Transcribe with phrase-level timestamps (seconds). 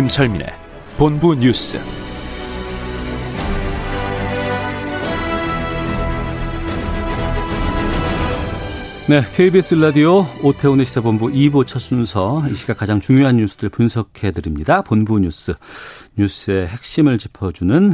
[0.00, 0.46] 김철민의
[0.96, 1.78] 본부 뉴스.
[9.06, 14.80] 네, KBS 라디오 오태훈의 시사본부 2부 첫 순서 이 시각 가장 중요한 뉴스들 분석해 드립니다.
[14.80, 15.52] 본부 뉴스
[16.16, 17.92] 뉴스의 핵심을 짚어주는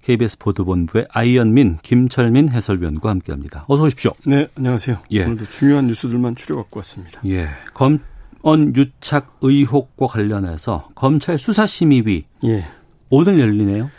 [0.00, 3.66] KBS 보도본부의 아이언민, 김철민 해설위원과 함께합니다.
[3.68, 4.12] 어서 오십시오.
[4.24, 5.02] 네, 안녕하세요.
[5.10, 5.24] 예.
[5.24, 7.20] 오늘도 중요한 뉴스들만 추려 갖고 왔습니다.
[7.26, 7.98] 예, 검
[8.42, 12.64] 언 유착 의혹과 관련해서 검찰 수사심의위 예.
[13.10, 13.90] 오늘 열리네요.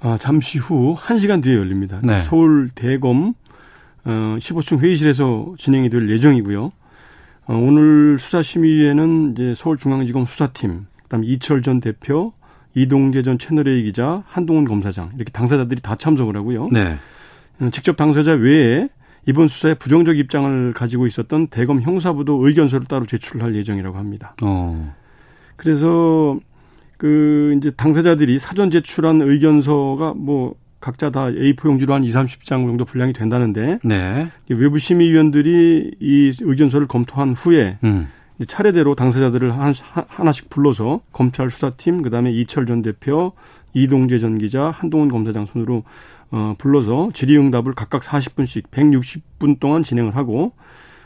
[0.00, 2.00] 아, 잠시 후 1시간 뒤에 열립니다.
[2.02, 2.20] 네.
[2.20, 3.34] 서울 대검
[4.04, 6.64] 어, 15층 회의실에서 진행이 될 예정이고요.
[7.46, 12.32] 어, 오늘 수사심의위에는 이제 서울중앙지검 수사팀, 그다음에 이철 전 대표,
[12.74, 16.68] 이동재 전 채널A 기자, 한동훈 검사장 이렇게 당사자들이 다 참석을 하고요.
[16.72, 16.96] 네.
[17.60, 18.88] 어, 직접 당사자 외에
[19.26, 24.34] 이번 수사에 부정적 입장을 가지고 있었던 대검 형사부도 의견서를 따로 제출할 예정이라고 합니다.
[24.42, 24.94] 어.
[25.56, 26.38] 그래서
[26.98, 32.84] 그 이제 당사자들이 사전 제출한 의견서가 뭐 각자 다 A4 용지로 한 2, 30장 정도
[32.84, 34.26] 분량이 된다는데 네.
[34.50, 38.08] 이 외부 심의위원들이 이 의견서를 검토한 후에 음.
[38.48, 39.72] 차례대로 당사자들을 한-
[40.08, 43.32] 하나씩 불러서 검찰 수사팀 그다음에 이철 전 대표,
[43.74, 45.84] 이동재 전 기자, 한동훈 검사장 순으로
[46.32, 50.52] 어 불러서 질의응답을 각각 40분씩 160분 동안 진행을 하고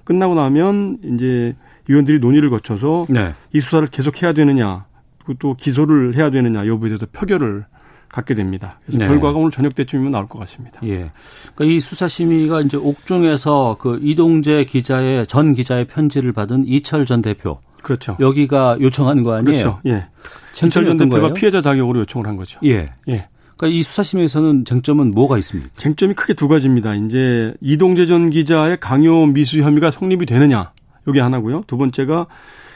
[0.05, 1.55] 끝나고 나면 이제
[1.89, 3.35] 위원들이 논의를 거쳐서 네.
[3.53, 4.87] 이 수사를 계속 해야 되느냐,
[5.19, 7.67] 그리고 또 기소를 해야 되느냐 여부에 대해서 표결을
[8.09, 8.79] 갖게 됩니다.
[8.85, 9.07] 그래서 네.
[9.07, 10.81] 결과가 오늘 저녁 때쯤이면 나올 것 같습니다.
[10.85, 11.11] 예.
[11.55, 17.21] 그러니까 이 수사 심의가 이제 옥중에서 그 이동재 기자의 전 기자의 편지를 받은 이철 전
[17.21, 18.17] 대표 그렇죠.
[18.21, 19.45] 여기가 요청하는 거 아니에요?
[19.45, 19.81] 그렇죠.
[19.87, 20.07] 예.
[20.55, 21.35] 이철 전 대표가 거예요?
[21.35, 22.61] 피해자 자격으로 요청을 한 거죠.
[22.65, 22.93] 예.
[23.09, 23.29] 예.
[23.57, 25.71] 그러니까 이 수사심의에서는 쟁점은 뭐가 있습니까?
[25.77, 26.95] 쟁점이 크게 두 가지입니다.
[26.95, 30.73] 이제 이동재 전 기자의 강요 미수 혐의가 성립이 되느냐.
[31.09, 31.65] 요게 하나고요.
[31.67, 32.27] 두 번째가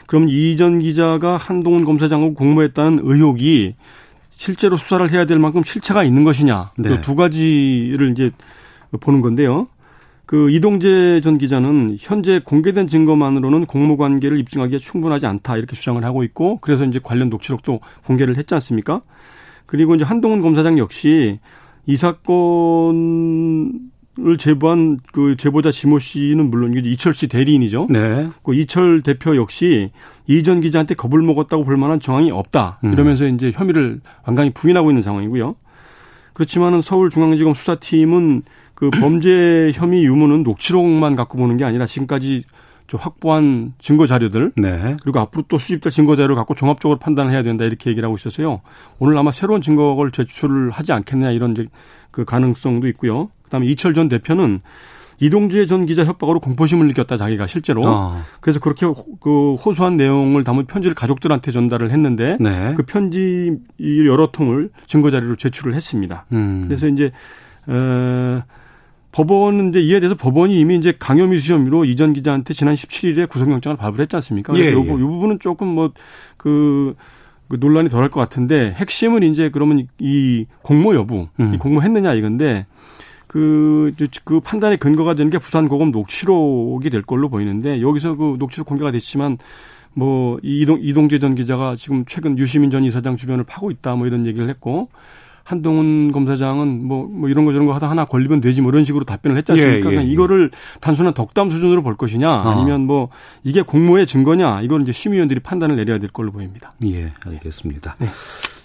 [0.07, 3.75] 그럼 이 전 기자가 한동훈 검사장하고 공모했다는 의혹이
[4.31, 6.71] 실제로 수사를 해야 될 만큼 실체가 있는 것이냐.
[6.77, 6.89] 네.
[6.89, 8.31] 그두 가지를 이제
[8.99, 9.67] 보는 건데요.
[10.25, 16.23] 그 이동재 전 기자는 현재 공개된 증거만으로는 공모 관계를 입증하기에 충분하지 않다 이렇게 주장을 하고
[16.23, 19.01] 있고 그래서 이제 관련 녹취록도 공개를 했지 않습니까?
[19.71, 21.39] 그리고 이제 한동훈 검사장 역시
[21.85, 23.71] 이 사건을
[24.37, 27.87] 제보한 그 제보자 지모 씨는 물론 이철 씨 대리인이죠.
[27.89, 28.27] 네.
[28.43, 29.91] 그 이철 대표 역시
[30.27, 32.79] 이전 기자한테 겁을 먹었다고 볼 만한 정황이 없다.
[32.83, 32.91] 음.
[32.91, 35.55] 이러면서 이제 혐의를 완강히 부인하고 있는 상황이고요.
[36.33, 38.41] 그렇지만은 서울중앙지검 수사팀은
[38.73, 42.51] 그 범죄 혐의 유무는 녹취록만 갖고 보는 게 아니라 지금까지 저
[42.97, 44.95] 확보한 증거 자료들 네.
[45.03, 48.61] 그리고 앞으로 또 수집될 증거 자료를 갖고 종합적으로 판단을 해야 된다 이렇게 얘기를 하고 있어서요.
[48.99, 51.67] 오늘 아마 새로운 증거를 제출을 하지 않겠느냐 이런 이제
[52.11, 53.29] 그 가능성도 있고요.
[53.43, 54.61] 그다음에 이철 전 대표는
[55.23, 58.21] 이동재 전 기자 협박으로 공포심을 느꼈다 자기가 실제로 어.
[58.39, 62.73] 그래서 그렇게 호- 그 호소한 내용을 담은 편지를 가족들한테 전달을 했는데 네.
[62.75, 66.25] 그 편지 이 여러 통을 증거 자료로 제출을 했습니다.
[66.31, 66.63] 음.
[66.67, 67.11] 그래서 이제
[67.67, 68.41] 어
[69.11, 74.03] 법원은 이제 이에 대해서 법원이 이미 이제 강요미수 혐의로 이전 기자한테 지난 17일에 구속영장을 발부를
[74.03, 74.53] 했지 않습니까?
[74.53, 74.85] 그래서 예, 요, 예.
[74.87, 76.95] 부- 요 부분은 조금 뭐그
[77.49, 81.53] 그 논란이 덜할 것 같은데 핵심은 이제 그러면 이 공모 여부, 음.
[81.53, 82.65] 이 공모했느냐 이건데
[83.27, 88.91] 그, 그 판단의 근거가 되는 게 부산고검 녹취록이 될 걸로 보이는데 여기서 그 녹취록 공개가
[88.91, 89.37] 됐지만
[89.93, 94.25] 뭐 이동 이동재 전 기자가 지금 최근 유시민 전 이사장 주변을 파고 있다 뭐 이런
[94.25, 94.87] 얘기를 했고
[95.43, 99.03] 한동훈 검사장은 뭐, 뭐 이런 거 저런 거 하다 하나 걸리면 되지 뭐 이런 식으로
[99.05, 99.91] 답변을 했지 않습니까?
[99.91, 100.03] 예, 예, 예.
[100.03, 103.09] 이거를 단순한 덕담 수준으로 볼 것이냐 아니면 뭐
[103.43, 106.71] 이게 공모의 증거냐 이건 이제 심의위원들이 판단을 내려야 될 걸로 보입니다.
[106.85, 107.95] 예, 알겠습니다.
[107.99, 108.07] 네.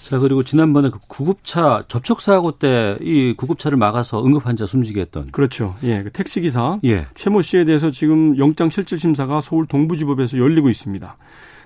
[0.09, 5.27] 자, 그리고 지난번에 그 구급차 접촉 사고 때 이 구급차를 막아서 응급 환자 숨지게 했던
[5.33, 5.75] 그렇죠.
[5.83, 7.07] 예, 그 택시 기사 예.
[7.17, 11.17] 최모 씨에 대해서 지금 영장 실질 심사가 서울 동부지법에서 열리고 있습니다.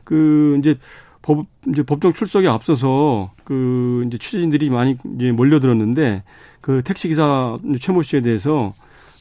[0.05, 0.79] 그 이제
[1.23, 6.23] 법 이제 법정 출석에 앞서서 그 이제 취재진들이 많이 이제 몰려들었는데
[6.61, 8.73] 그 택시 기사 최모 씨에 대해서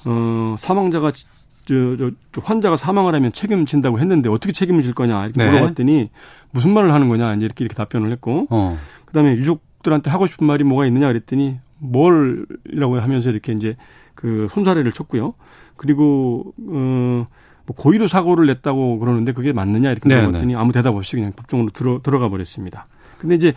[0.06, 5.44] 어 사망자가 저, 저, 저 환자가 사망을 하면 책임진다고 했는데 어떻게 책임을 질 거냐 이렇게
[5.44, 5.52] 네.
[5.52, 6.10] 물어봤더니
[6.52, 8.78] 무슨 말을 하는 거냐 이제 이렇게 이렇게 답변을 했고 어.
[9.06, 13.76] 그다음에 유족들한테 하고 싶은 말이 뭐가 있느냐 그랬더니 뭘이라고 하면서 이렇게 이제
[14.16, 15.34] 그 손사래를 쳤고요.
[15.76, 17.26] 그리고 어
[17.70, 21.70] 뭐 고의로 사고를 냈다고 그러는데 그게 맞느냐 이렇게 네, 물어봤더니 아무 대답 없이 그냥 법정으로
[21.70, 22.88] 들어 들어가 버렸습니다.
[23.20, 23.54] 근데 이제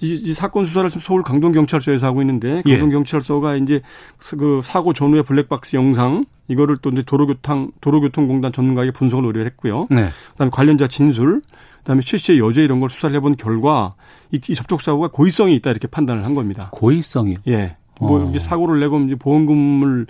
[0.00, 2.72] 이, 이 사건 수사를 서울 강동경찰서에서 하고 있는데 예.
[2.72, 3.80] 강동경찰서가 이제
[4.18, 9.86] 그 사고 전후의 블랙박스 영상 이거를 또 이제 도로교통 도로교통공단 전문가에게 분석을 의뢰했고요.
[9.90, 10.08] 네.
[10.32, 11.40] 그다음에 관련자 진술,
[11.78, 13.92] 그다음에 최 씨의 여죄 이런 걸 수사를 해본 결과
[14.32, 16.68] 이, 이 접촉 사고가 고의성이 있다 이렇게 판단을 한 겁니다.
[16.72, 17.38] 고의성이요.
[17.46, 17.76] 예.
[18.00, 18.38] 뭐 어.
[18.38, 20.08] 사고를 내고 이제 보험금을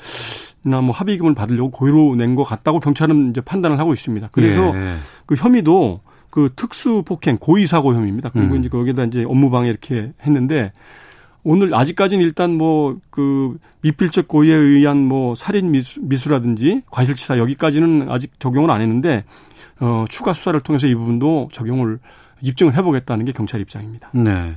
[0.65, 4.29] 나뭐 합의금을 받으려고 고의로 낸 것 같다고 경찰은 이제 판단을 하고 있습니다.
[4.33, 4.97] 그래서 예.
[5.27, 6.01] 그 혐의도
[6.31, 8.31] 그 특수 폭행 고의 사고 혐의입니다.
[8.31, 8.61] 그리고 음.
[8.61, 10.73] 이제 거기다 이제 업무방해 이렇게 했는데
[11.45, 18.39] 오늘 아직까지는 일단 뭐 그 미필적 고의에 의한 뭐 살인 미수, 미수라든지 과실치사 여기까지는 아직
[18.39, 19.25] 적용을 안 했는데
[19.81, 21.99] 어 추가 수사를 통해서 이 부분도 적용을
[22.41, 24.11] 입증을 해보겠다는 게 경찰 입장입니다.
[24.15, 24.57] 네.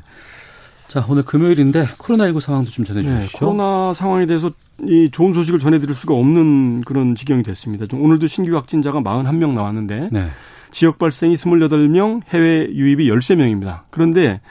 [0.88, 3.40] 자, 오늘 금요일인데 코로나19 상황도 좀 전해 네, 주시죠.
[3.40, 4.50] 코로나 상황에 대해서
[4.84, 7.86] 이 좋은 소식을 전해드릴 수가 없는 그런 지경이 됐습니다.
[7.86, 10.28] 좀 오늘도 신규 확진자가 41명 나왔는데 네.
[10.72, 13.82] 지역 발생이 28명, 해외 유입이 13명입니다.
[13.90, 14.42] 그런데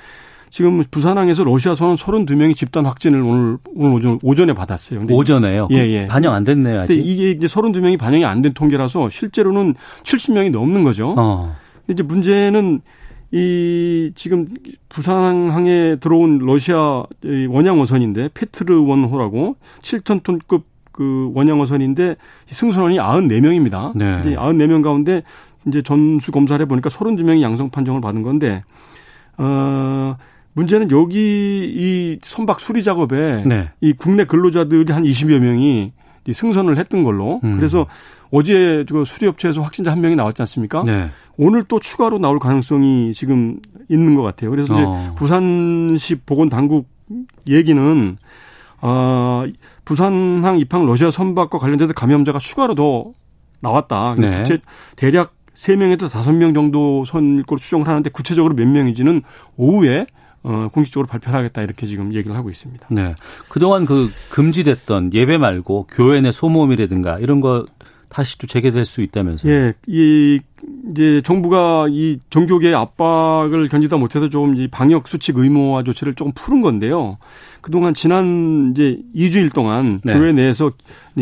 [0.50, 5.00] 지금 부산항에서 러시아 선원 32명이 집단 확진을 오늘 오늘 오전, 오전에 받았어요.
[5.00, 5.68] 근데 오전에요.
[5.72, 6.06] 예, 예.
[6.06, 6.94] 반영 안 됐네요, 아직.
[7.04, 11.14] 이게 이제 32명이 반영이 안 된 통계라서 실제로는 70명이 넘는 거죠.
[11.16, 11.56] 어.
[11.86, 12.80] 근데 이제 문제는
[13.34, 14.46] 이 지금
[14.88, 22.14] 부산항에 들어온 러시아 이 원양 어선인데 페트르 원호라고 7천 톤급 그 원양 어선인데
[22.46, 23.90] 승선원이 94명입니다.
[23.96, 24.20] 네.
[24.20, 25.24] 이제 94명 가운데
[25.66, 28.62] 이제 전수 검사를 해 보니까 32명이 양성 판정을 받은 건데
[29.36, 30.16] 어
[30.52, 31.18] 문제는 여기
[31.74, 33.68] 이 선박 수리 작업에 네.
[33.80, 35.90] 이 국내 근로자들이 한 20여 명이
[36.28, 37.56] 이 승선을 했던 걸로 음.
[37.56, 37.84] 그래서
[38.30, 40.84] 어제 그 수리업체에서 확진자 한 명이 나왔지 않습니까?
[40.84, 41.10] 네.
[41.36, 43.58] 오늘 또 추가로 나올 가능성이 지금
[43.88, 44.50] 있는 것 같아요.
[44.50, 45.14] 그래서 이제 어.
[45.16, 46.88] 부산시 보건 당국
[47.46, 48.16] 얘기는
[48.80, 49.44] 어,
[49.84, 53.12] 부산항 입항 러시아 선박과 관련돼서 감염자가 추가로 더
[53.60, 54.16] 나왔다.
[54.18, 54.30] 네.
[54.30, 54.58] 구체
[54.96, 59.22] 대략 3명에서 5명 정도 선일 걸로 추정을 하는데 구체적으로 몇 명인지는
[59.56, 60.06] 오후에
[60.42, 62.86] 어, 공식적으로 발표를 하겠다 이렇게 지금 얘기를 하고 있습니다.
[62.90, 63.14] 네.
[63.48, 67.64] 그동안 그 금지됐던 예배 말고 교회 내 소모임이라든가 이런 거
[68.10, 69.50] 다시 또 재개될 수 있다면서요.
[69.50, 70.40] 예, 이
[70.90, 77.16] 이제 정부가 이 종교계의 압박을 견디다 못해서 좀이 방역 수칙 의무화 조치를 조금 푸른 건데요.
[77.60, 80.12] 그동안 지난 이제 2주일 동안 네.
[80.12, 80.72] 교회 내에서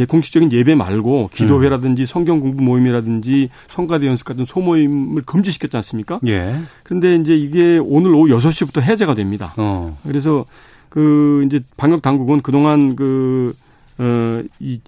[0.09, 6.19] 공식적인 예배 말고 기도회라든지 성경 공부 모임이라든지 성가대 연습 같은 소모임을 금지시켰지 않습니까?
[6.27, 6.57] 예.
[6.83, 9.55] 그런데 이제 이게 오늘 오후 6시부터 해제가 됩니다.
[9.57, 9.97] 어.
[10.03, 10.45] 그래서
[10.89, 13.55] 그 이제 방역 당국은 그동안 그,
[13.99, 14.81] 어, 이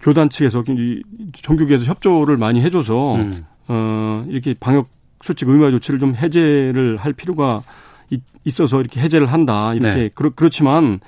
[0.00, 1.02] 교단 측에서 이
[1.32, 3.44] 종교계에서 협조를 많이 해줘서 음.
[3.68, 4.88] 어, 이렇게 방역
[5.22, 7.62] 수칙 의무화 조치를 좀 해제를 할 필요가
[8.10, 9.74] 있- 있어서 이렇게 해제를 한다.
[9.74, 10.10] 이렇게 네.
[10.14, 11.00] 그렇, 그렇지만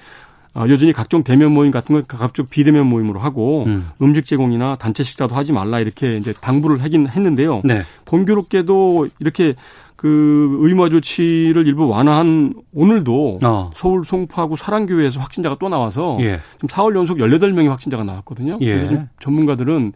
[0.52, 3.88] 어, 여전히 각종 대면 모임 같은 걸 각종 비대면 모임으로 하고 음.
[4.02, 4.14] 음.
[4.14, 7.60] 식 제공이나 단체 식사도 하지 말라 이렇게 이제 당부를 하긴 했는데요.
[7.64, 7.82] 네.
[8.06, 9.54] 공교롭게도 이렇게
[10.00, 13.68] 그 의무화 조치를 일부 완화한 오늘도 어.
[13.74, 16.40] 서울 송파구 사랑교회에서 확진자가 또 나와서 예.
[16.54, 18.56] 지금 4월 연속 18명의 확진자가 나왔거든요.
[18.62, 18.66] 예.
[18.76, 19.92] 그래서 지금 전문가들은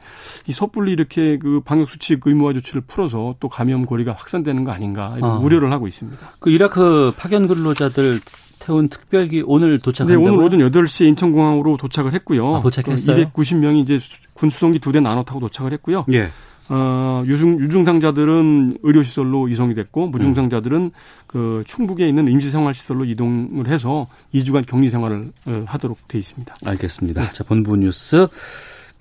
[0.46, 5.14] 이 섣불리 이렇게 그 방역 수칙 의무화 조치를 풀어서 또 감염 고리가 확산되는 거 아닌가
[5.16, 5.34] 이런 아.
[5.38, 6.18] 우려를 하고 있습니다.
[6.38, 8.20] 그 이라크 파견 근로자들
[8.60, 10.32] 태운 특별기 오늘 네, 도착한다고요?
[10.34, 12.56] 오늘 오전 8시에 인천공항으로 도착을 했고요.
[12.56, 13.24] 아, 도착했어요?
[13.30, 13.98] 290명이 이제
[14.34, 16.04] 군 수송기 두 대 나눠 타고 도착을 했고요.
[16.12, 16.28] 예.
[16.68, 20.92] 어, 유중, 유증상자들은 의료시설로 이송이 됐고, 무증상자들은
[21.26, 26.54] 그 충북에 있는 임시생활시설로 이동을 해서 2주간 격리 생활을 어, 하도록 돼 있습니다.
[26.64, 27.30] 알겠습니다.
[27.30, 28.28] 자, 본부 뉴스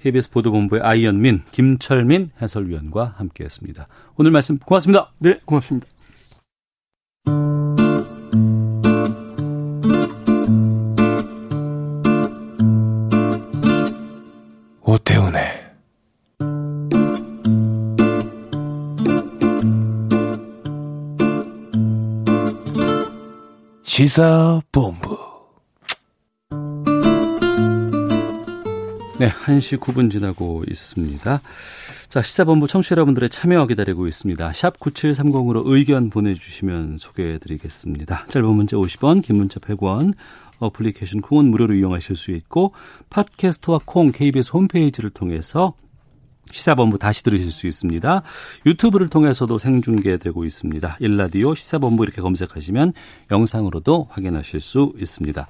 [0.02, 3.88] KBS 보도본부의 아이언민, 김철민 해설위원과 함께 했습니다.
[4.18, 5.12] 오늘 말씀 고맙습니다.
[5.20, 5.88] 네, 고맙습니다.
[14.82, 15.53] 오태훈의
[23.94, 25.20] 시사본부
[29.20, 31.42] 네, 1시 9분 지나고 있습니다.
[32.10, 34.52] 자, 시사본부 청취자 여러분들의 참여 기다리고 있습니다.
[34.54, 38.26] 샵 9730으로 의견 보내주시면 소개해드리겠습니다.
[38.30, 40.16] 짧은 문자 50원, 긴 문자 100원,
[40.58, 42.74] 어플리케이션 콩은 무료로 이용하실 수 있고
[43.12, 45.76] 팟캐스트와 콩 KBS 홈페이지를 통해서
[46.52, 48.22] 시사본부 다시 들으실 수 있습니다.
[48.66, 50.98] 유튜브를 통해서도 생중계되고 있습니다.
[51.00, 52.94] 일라디오 시사본부 이렇게 검색하시면
[53.32, 55.48] 영상으로도 확인하실 수 있습니다.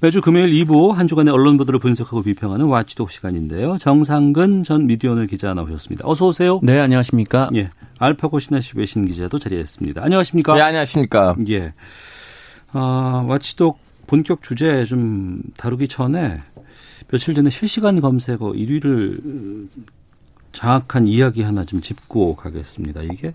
[0.00, 3.78] 매주 금요일 2부 한 주간의 언론 보도를 분석하고 비평하는 와치독 시간인데요.
[3.78, 6.06] 정상근 전 미디어오늘 기자 나오셨습니다.
[6.06, 6.60] 어서 오세요.
[6.62, 7.50] 네, 안녕하십니까.
[7.56, 10.02] 예, 알파고 신하시 외신 기자도 자리했습니다.
[10.04, 10.54] 안녕하십니까?
[10.54, 11.36] 네, 안녕하십니까.
[11.48, 11.72] 예.
[12.72, 16.40] 아, 와치독 본격 주제 좀 다루기 전에
[17.08, 19.68] 며칠 전에 실시간 검색어 1위를
[20.52, 23.02] 정확한 이야기 하나 좀 짚고 가겠습니다.
[23.02, 23.34] 이게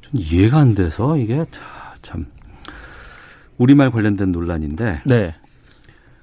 [0.00, 1.44] 좀 이해가 안 돼서 이게
[2.02, 2.26] 참
[3.56, 5.34] 우리말 관련된 논란인데 네.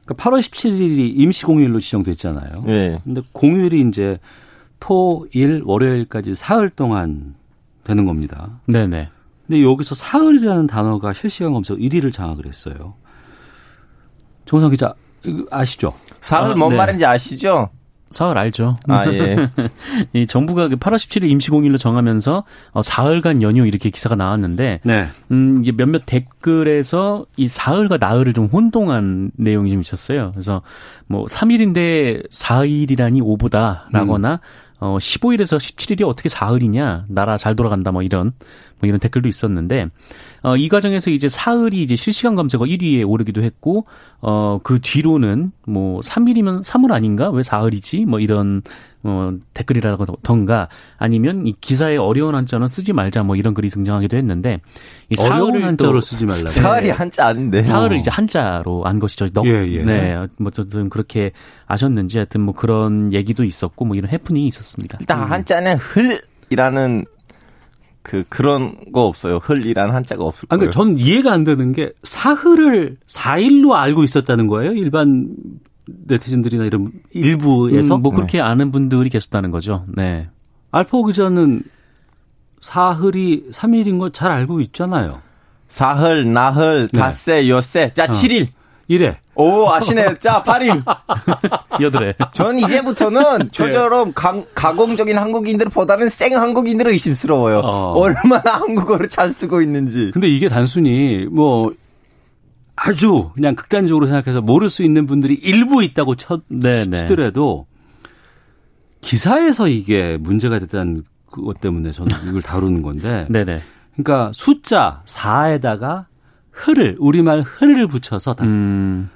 [0.06, 2.62] 그러니까 8월 17일이 임시 공휴일로 지정됐잖아요.
[2.66, 3.02] 네.
[3.04, 4.20] 근데 공휴일이 이제
[4.80, 7.36] 토, 일, 월요일까지 사흘 동안
[7.84, 8.60] 되는 겁니다.
[8.68, 9.10] 네네.
[9.48, 12.96] 근데 여기서 사흘이라는 단어가 실시간 검색 1위를 장악을 했어요.
[14.46, 15.94] 정상 기자 이거 아시죠?
[16.22, 16.78] 사흘 아, 뭔 네.
[16.78, 17.70] 말인지 아시죠?
[18.15, 18.77] 사흘 알죠.
[18.88, 19.50] 아, 예.
[20.13, 25.10] 이 정부가 그 8월 17일 임시공휴일로 정하면서 어, 사흘간 연휴 이렇게 기사가 나왔는데 네.
[25.31, 30.31] 음, 이게 몇몇 댓글에서 이 사흘과 나흘을 좀 혼동한 내용이 좀 있었어요.
[30.31, 30.62] 그래서
[31.07, 34.39] 뭐 3일인데 4일이라니 오보다라거나
[34.79, 37.07] 어 15일에서 17일이 어떻게 사흘이냐?
[37.10, 38.31] 나라 잘 돌아간다 뭐 이런
[38.79, 39.88] 뭐 이런 댓글도 있었는데
[40.44, 43.86] 어 이 과정에서 이제 사흘이 이제 실시간 검색어 1위에 오르기도 했고
[44.22, 47.29] 어 그 뒤로는 뭐 3일이면 3월 아닌가?
[47.29, 48.05] 왜 사흘이지?
[48.05, 48.62] 뭐 이런
[49.03, 50.67] 어 댓글이라던가
[50.98, 54.62] 아니면 이 기사에 어려운 한자는 쓰지 말자 뭐 이런 글이 등장하기도 했는데
[55.10, 56.48] 이 어려운 사흘을 한자로 또 쓰지 말라고.
[56.48, 57.62] 사흘이 한자 아닌데.
[57.63, 59.27] 사흘을 이제 한자로 안 것이죠.
[59.34, 59.84] 넉, 예, 예.
[59.84, 61.32] 네, 뭐 어쨌든 그렇게
[61.67, 64.98] 아셨는지 하여튼 뭐 그런 얘기도 있었고 뭐 이런 해프닝이 있었습니다.
[65.01, 67.05] 일단 한자는 흘 이라는
[68.05, 69.38] 그 그런 거 없어요.
[69.41, 70.69] 흘이라는 한자가 없을 아, 거예요.
[70.69, 74.74] 그러니까 전 이해가 안 되는 게 사흘을 4일로 알고 있었다는 거예요.
[74.74, 75.35] 일반
[75.88, 79.85] 네티즌들이나 이런 일부에서 음, 뭐 그렇게 아는 분들이 계셨다는 거죠.
[79.88, 80.29] 네.
[80.71, 81.63] 알파 기자는
[82.62, 85.21] 사흘이 3일인 거 잘 알고 있잖아요.
[85.67, 87.00] 사흘, 나흘, 네.
[87.00, 88.07] 닷새, 엿새, 자, 어.
[88.07, 88.47] 7일.
[88.88, 89.20] 이래.
[89.34, 90.18] 오, 아시네.
[90.20, 90.84] 자, 8일.
[91.82, 92.15] 여드레.
[92.34, 97.60] 전 이제부터는 저처럼 강, 가공적인 한국인들보다는 생 한국인들을 의심스러워요.
[97.60, 97.94] 어.
[98.00, 100.12] 얼마나 한국어를 잘 쓰고 있는지.
[100.13, 101.74] 근데 이게 단순히 뭐
[102.75, 107.00] 아주 그냥 극단적으로 생각해서 모를 수 있는 분들이 일부 있다고 쳐, 네, 네.
[107.00, 107.65] 치더라도
[109.01, 113.62] 기사에서 이게 문제가 됐다는 그것 때문에 저는 이걸 다루는 건데 네네.
[113.96, 116.06] 그러니까 숫자 4에다가
[116.55, 119.09] 흐를 우리말 흐를 붙여서 다 음,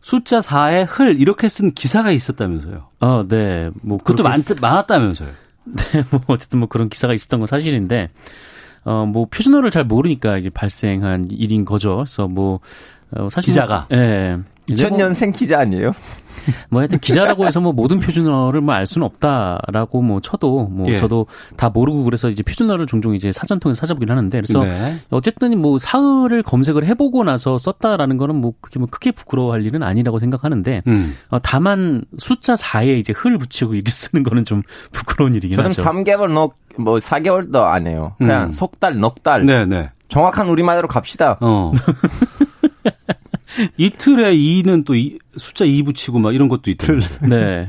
[0.00, 2.88] 숫자 4에 흘 이렇게 쓴 기사가 있었다면서요.
[3.00, 3.70] 어, 네.
[3.82, 5.30] 뭐 그것도 많, 많았다면서요.
[5.64, 8.10] 네, 뭐 어쨌든 뭐 그런 기사가 있었던 건 사실인데
[8.84, 11.96] 어 뭐 표준어를 잘 모르니까 이제 발생한 일인 거죠.
[11.98, 12.58] 그래서 뭐
[13.14, 13.86] 어, 사실 기자가.
[13.90, 14.38] 뭐, 예.
[14.66, 15.92] 근데 뭐, 2000년생 기자 아니에요?
[16.68, 20.96] 뭐 하여튼 기자라고 해서 뭐 모든 표준어를 뭐 알 수는 없다라고 뭐 쳐도 뭐 예.
[20.96, 24.96] 저도 다 모르고 그래서 이제 표준어를 종종 이제 사전 통해서 찾아보긴 하는데 그래서 네.
[25.10, 30.18] 어쨌든 뭐 사흘을 검색을 해보고 나서 썼다라는 거는 뭐 그게 뭐 크게 부끄러워할 일은 아니라고
[30.18, 31.16] 생각하는데 음.
[31.28, 34.62] 어, 다만 숫자 4에 이제 흘 붙이고 이렇게 쓰는 거는 좀
[34.92, 35.84] 부끄러운 일이긴 저는 하죠.
[35.84, 38.14] 3개월 넉, 뭐 4개월도 안 해요.
[38.18, 38.52] 그냥 음.
[38.52, 39.44] 석 달, 넉 달.
[39.44, 39.90] 네, 네.
[40.08, 41.38] 정확한 우리말로 갑시다.
[41.40, 41.72] 어.
[43.76, 47.06] 이틀에 2는 또 이- 숫자 2 붙이고 막 이런 것도 있던데.
[47.28, 47.68] 네.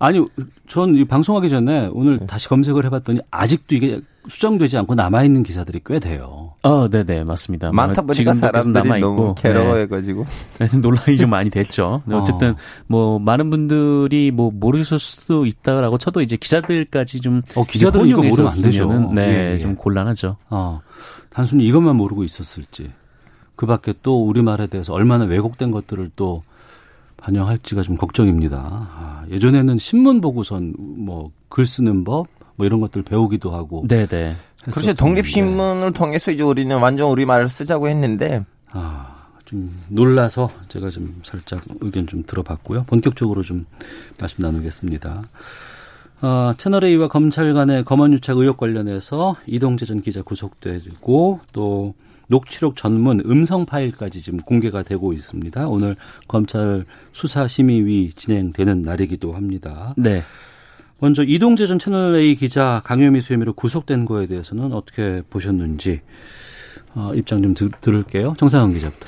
[0.00, 0.24] 아니,
[0.68, 6.52] 전이 방송하기 전에 오늘 다시 검색을 해봤더니 아직도 이게 수정되지 않고 남아있는 기사들이 꽤 돼요.
[6.62, 7.72] 어, 네네, 맞습니다.
[7.72, 9.42] 많다 뭐 보니까 지금도 계속 사람들이 남아있고, 너무 네.
[9.42, 10.24] 괴로워해가지고.
[10.54, 12.02] 그래서 논란이 좀 많이 됐죠.
[12.06, 12.16] 어.
[12.16, 12.54] 어쨌든
[12.86, 18.50] 뭐 많은 분들이 뭐 모르실 수도 있다라고 쳐도 이제 기자들까지 좀 어, 기자들은 이거 모르면
[18.52, 19.10] 안 되죠.
[19.14, 19.58] 네, 예, 예.
[19.58, 20.36] 좀 곤란하죠.
[20.50, 20.80] 어,
[21.30, 22.90] 단순히 이것만 모르고 있었을지.
[23.58, 26.42] 그 밖에 또 우리말에 대해서 얼마나 왜곡된 것들을 또
[27.18, 28.56] 반영할지가 좀 걱정입니다.
[28.62, 33.84] 아, 예전에는 신문 보고선 뭐 글 쓰는 법, 뭐 이런 것들 배우기도 하고.
[33.88, 34.36] 네, 네.
[34.62, 34.94] 그렇죠.
[34.94, 42.06] 독립신문을 통해서 이제 우리는 완전 우리말을 쓰자고 했는데, 아, 좀 놀라서 제가 좀 살짝 의견
[42.06, 42.84] 좀 들어봤고요.
[42.84, 43.66] 본격적으로 좀
[44.20, 45.22] 말씀 나누겠습니다.
[46.20, 51.94] 어, 채널A와 검찰 간의 검언유착 의혹 관련해서 이동재 전 기자 구속되고 또
[52.28, 55.68] 녹취록 전문 음성 파일까지 지금 공개가 되고 있습니다.
[55.68, 55.96] 오늘
[56.28, 59.94] 검찰 수사심의위 진행되는 날이기도 합니다.
[59.96, 60.22] 네.
[61.00, 66.00] 먼저 이동재 전 채널A 기자 강요미 수혐의로 구속된 거에 대해서는 어떻게 보셨는지
[66.94, 68.34] 어, 입장 좀 들, 들을게요.
[68.38, 69.06] 정상훈 기자부터.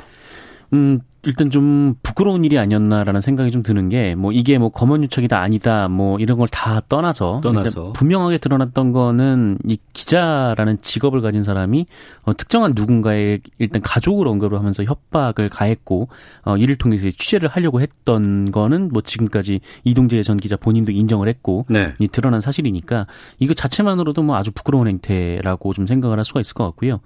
[0.74, 5.38] 음, 일단 좀 부끄러운 일이 아니었나라는 생각이 좀 드는 게 뭐 이게 뭐 검언 유착이다
[5.38, 7.92] 아니다 뭐 이런 걸 다 떠나서 떠나서.
[7.92, 11.86] 분명하게 드러났던 거는 이 기자라는 직업을 가진 사람이
[12.24, 16.08] 어, 특정한 누군가의 일단 가족을 언급을 하면서 협박을 가했고
[16.44, 21.66] 어, 이를 통해서 취재를 하려고 했던 거는 뭐 지금까지 이동재 전 기자 본인도 인정을 했고
[21.68, 21.94] 네.
[22.00, 23.06] 이 드러난 사실이니까
[23.38, 27.00] 이거 자체만으로도 뭐 아주 부끄러운 행태라고 좀 생각을 할 수가 있을 것 같고요.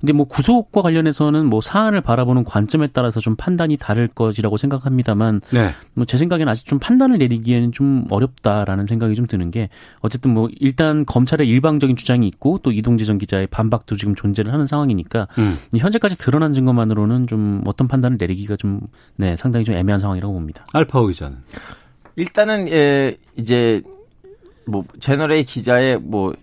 [0.00, 5.40] 근데 뭐 구속과 관련해서는 뭐 사안을 바라보는 관점에 따라서 좀 판단 이 다를 것이라고 생각합니다만
[5.50, 5.70] 네.
[5.94, 9.68] 뭐제 생각엔 아직 좀 판단을 내리기에는 좀 어렵다라는 생각이 좀 드는 게
[10.00, 14.64] 어쨌든 뭐 일단 검찰의 일방적인 주장이 있고 또 이동재 전 기자의 반박도 지금 존재를 하는
[14.64, 15.56] 상황이니까 음.
[15.74, 18.80] 이 현재까지 드러난 증거만으로는 좀 어떤 판단을 내리기가 좀
[19.16, 20.64] 네, 상당히 좀 애매한 상황이라고 봅니다.
[20.72, 21.38] 알파오 기자는.
[22.16, 23.82] 일단은, 예, 이제,
[24.66, 26.34] 뭐 채널A 기자의 뭐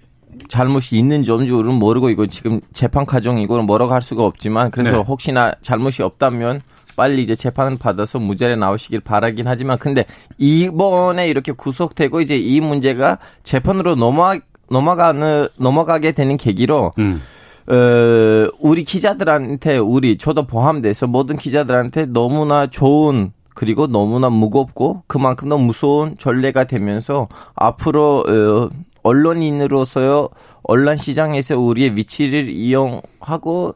[0.49, 4.97] 잘못이 있는지 없는지는 모르고 이거 지금 재판 과정이고 뭐라고 할 수가 없지만 그래서 네.
[4.97, 6.61] 혹시나 잘못이 없다면
[6.97, 10.03] 빨리 이제 재판을 받아서 무죄를 나오시길 바라긴 하지만 근데
[10.39, 14.35] 이번에 이렇게 구속되고 이제 이 문제가 재판으로 넘어
[14.69, 17.21] 넘어가는 넘어가게 되는 계기로 음.
[17.67, 25.67] 어, 우리 기자들한테 우리 저도 포함돼서 모든 기자들한테 너무나 좋은 그리고 너무나 무겁고 그만큼 너무
[25.67, 28.69] 무서운 전례가 되면서 앞으로 어,
[29.03, 30.29] 언론인으로서요
[30.63, 33.75] 언론 시장에서 우리의 위치를 이용하고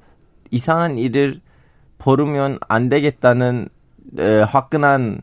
[0.49, 1.39] 이상한 일을
[2.01, 3.70] 벌으면 안 되겠다는
[4.17, 5.22] 에, 화끈한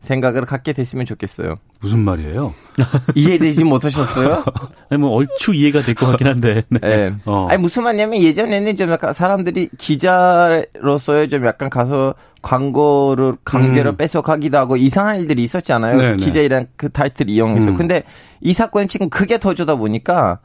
[0.00, 1.56] 생각을 갖게 됐으면 좋겠어요.
[1.80, 2.54] 무슨 말이에요?
[3.16, 4.44] 이해되지 못하셨어요?
[4.90, 6.62] 아니, 뭐 얼추 이해가 될 것 같긴 한데.
[6.70, 6.78] 네.
[6.80, 7.14] 네.
[7.24, 7.48] 어.
[7.50, 13.96] 아니 무슨 말이냐면 예전에는 좀 약간 사람들이 기자로서의 좀 약간 가서 광고를 강제로 음.
[13.96, 15.96] 뺏어가기도 하고 이상한 일들이 있었잖아요.
[15.96, 16.16] 네네.
[16.18, 17.70] 기자이란 그 타이틀 이용해서.
[17.70, 17.74] 음.
[17.74, 18.02] 근데
[18.40, 20.38] 이 사건은 지금 크게 터져다 보니까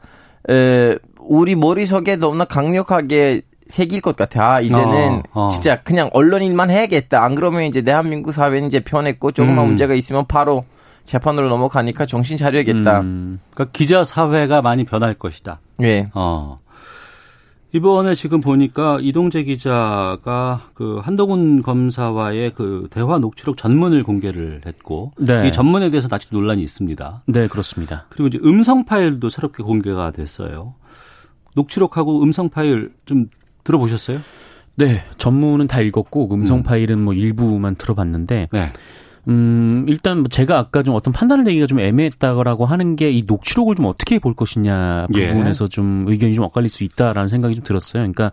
[0.50, 4.54] 에, 우리 머릿속에 너무나 강력하게 새길 것 같아.
[4.54, 5.48] 아, 이제는 어, 어.
[5.48, 7.24] 진짜 그냥 언론인만 해야겠다.
[7.24, 9.68] 안 그러면 이제 대한민국 사회는 이제 변했고 조금만 음.
[9.68, 10.64] 문제가 있으면 바로
[11.04, 13.00] 재판으로 넘어가니까 정신 차려야겠다.
[13.00, 15.60] 음, 그러니까 기자 사회가 많이 변할 것이다.
[15.82, 16.08] 예.
[16.14, 16.60] 어.
[17.72, 25.48] 이번에 지금 보니까 이동재 기자가 그 한동훈 검사와의 그 대화 녹취록 전문을 공개를 했고 네.
[25.48, 27.24] 이 전문에 대해서 아직 논란이 있습니다.
[27.26, 28.06] 네, 그렇습니다.
[28.10, 30.74] 그리고 이제 음성 파일도 새롭게 공개가 됐어요.
[31.56, 33.26] 녹취록하고 음성 파일 좀
[33.64, 34.20] 들어보셨어요?
[34.76, 38.72] 네, 전문은 다 읽었고 음성 파일은 뭐 일부만 들어봤는데 네.
[39.28, 43.76] 음, 일단 뭐 제가 아까 좀 어떤 판단을 내기가 좀 애매했다고 하는 게 이 녹취록을
[43.76, 45.28] 좀 어떻게 볼 것이냐 예.
[45.28, 48.02] 부분에서 좀 의견이 좀 엇갈릴 수 있다라는 생각이 좀 들었어요.
[48.02, 48.32] 그러니까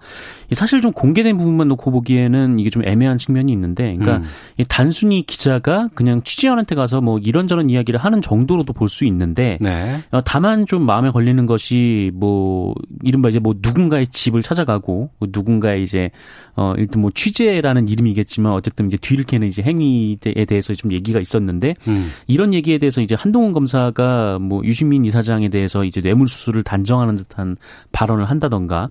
[0.52, 4.24] 이 사실 좀 공개된 부분만 놓고 보기에는 이게 좀 애매한 측면이 있는데, 그러니까 음.
[4.58, 10.04] 이 단순히 기자가 그냥 취재원한테 가서 뭐 이런저런 이야기를 하는 정도로도 볼 수 있는데, 네.
[10.12, 15.84] 어, 다만 좀 마음에 걸리는 것이 뭐 이른바 이제 뭐 누군가의 집을 찾아가고 뭐 누군가의
[15.84, 16.12] 이제
[16.58, 21.76] 어 일단 뭐 취재라는 이름이겠지만 어쨌든 이제 뒤를 캐는 이제 행위에 대해서 좀 얘기가 있었는데
[21.88, 22.12] 음.
[22.28, 27.58] 이런 얘기에 대해서 이제 한동훈 검사가 뭐 유시민 이사장에 대해서 이제 뇌물수수를 단정하는 듯한
[27.92, 28.90] 발언을 한다던가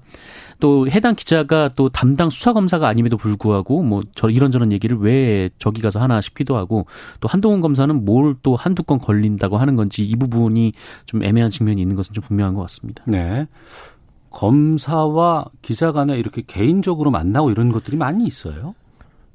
[0.61, 5.81] 또 해당 기자가 또 담당 수사 검사가 아님에도 불구하고 뭐 저 이런저런 얘기를 왜 저기
[5.81, 6.87] 가서 하나 싶기도 하고
[7.21, 10.73] 또 한동훈 검사는 뭘 또 한두 건 걸린다고 하는 건지 이 부분이
[11.05, 13.03] 좀 애매한 측면이 있는 것은 좀 분명한 것 같습니다.
[13.07, 13.47] 네.
[14.31, 18.75] 검사와 기자 간에 이렇게 개인적으로 만나고 이런 것들이 많이 있어요.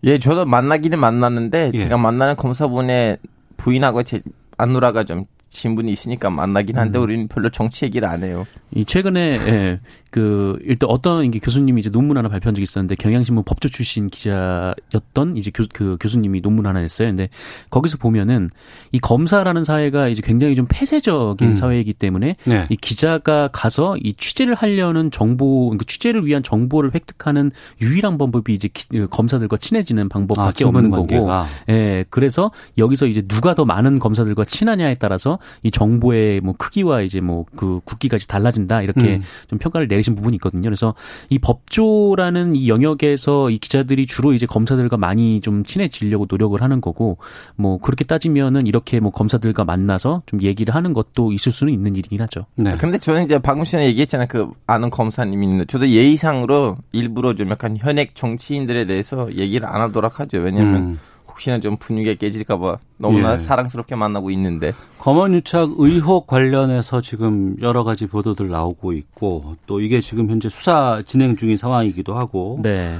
[0.05, 1.77] 예, 저도 만나기는 만났는데 예.
[1.77, 3.17] 제가 만나는 검사분의
[3.57, 4.21] 부인하고 제
[4.57, 8.45] 안누라가 좀 친분이 있으니까 만나긴 한데 우리는 별로 정치 얘기를 안 해요.
[8.75, 9.79] 이 최근에 예,
[10.11, 15.37] 그 일단 어떤 이게 교수님이 이제 논문 하나 발표한 적이 있었는데 경향신문 법조 출신 기자였던
[15.37, 17.07] 이제 교, 그 교수님이 논문 하나 냈어요.
[17.09, 17.29] 근데
[17.69, 18.49] 거기서 보면은
[18.91, 21.55] 이 검사라는 사회가 이제 굉장히 좀 폐쇄적인 음.
[21.55, 22.67] 사회이기 때문에 네.
[22.69, 28.67] 이 기자가 가서 이 취재를 하려는 정보, 그러니까 취재를 위한 정보를 획득하는 유일한 방법이 이제
[28.67, 31.29] 기- 그 검사들과 친해지는 방법밖에 아, 없는 거고.
[31.69, 37.21] 예, 그래서 여기서 이제 누가 더 많은 검사들과 친하냐에 따라서 이 정보의 뭐 크기와 이제
[37.21, 39.23] 뭐그 굵기까지 달라진다 이렇게 음.
[39.47, 40.63] 좀 평가를 내리신 부분이 있거든요.
[40.63, 40.93] 그래서
[41.29, 47.17] 이 법조라는 이 영역에서 이 기자들이 주로 이제 검사들과 많이 좀 친해지려고 노력을 하는 거고
[47.55, 52.21] 뭐 그렇게 따지면은 이렇게 뭐 검사들과 만나서 좀 얘기를 하는 것도 있을 수는 있는 일이긴
[52.21, 52.45] 하죠.
[52.55, 52.75] 네.
[52.77, 54.27] 근데 저는 이제 방금 전에 얘기했잖아요.
[54.29, 60.19] 그 아는 검사님이 있는데 저도 예의상으로 일부러 좀 약간 현역 정치인들에 대해서 얘기를 안 하도록
[60.19, 60.37] 하죠.
[60.39, 60.99] 왜냐면 음.
[61.35, 63.37] 혹시나 좀 분위기가 깨질까봐 너무나 예.
[63.37, 69.99] 사랑스럽게 만나고 있는데 검언 유착 의혹 관련해서 지금 여러 가지 보도들 나오고 있고 또 이게
[69.99, 72.95] 지금 현재 수사 진행 중인 상황이기도 하고 네.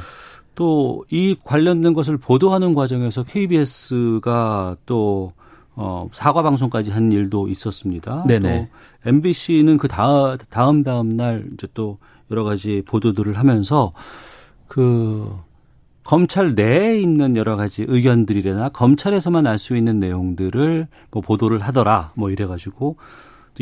[0.54, 5.30] 또 이 관련된 것을 보도하는 과정에서 KBS가 또
[5.76, 8.24] 어, 사과 방송까지 한 일도 있었습니다.
[8.28, 8.70] 네네.
[9.04, 11.98] 또 MBC는 그 다음 다음 다음 날 이제 또
[12.32, 13.92] 여러 가지 보도들을 하면서
[14.68, 15.30] 그
[16.06, 22.30] 검찰 내에 있는 여러 가지 의견들이나 검찰에서만 알 수 있는 내용들을 뭐 보도를 하더라 뭐
[22.30, 22.98] 이래가지고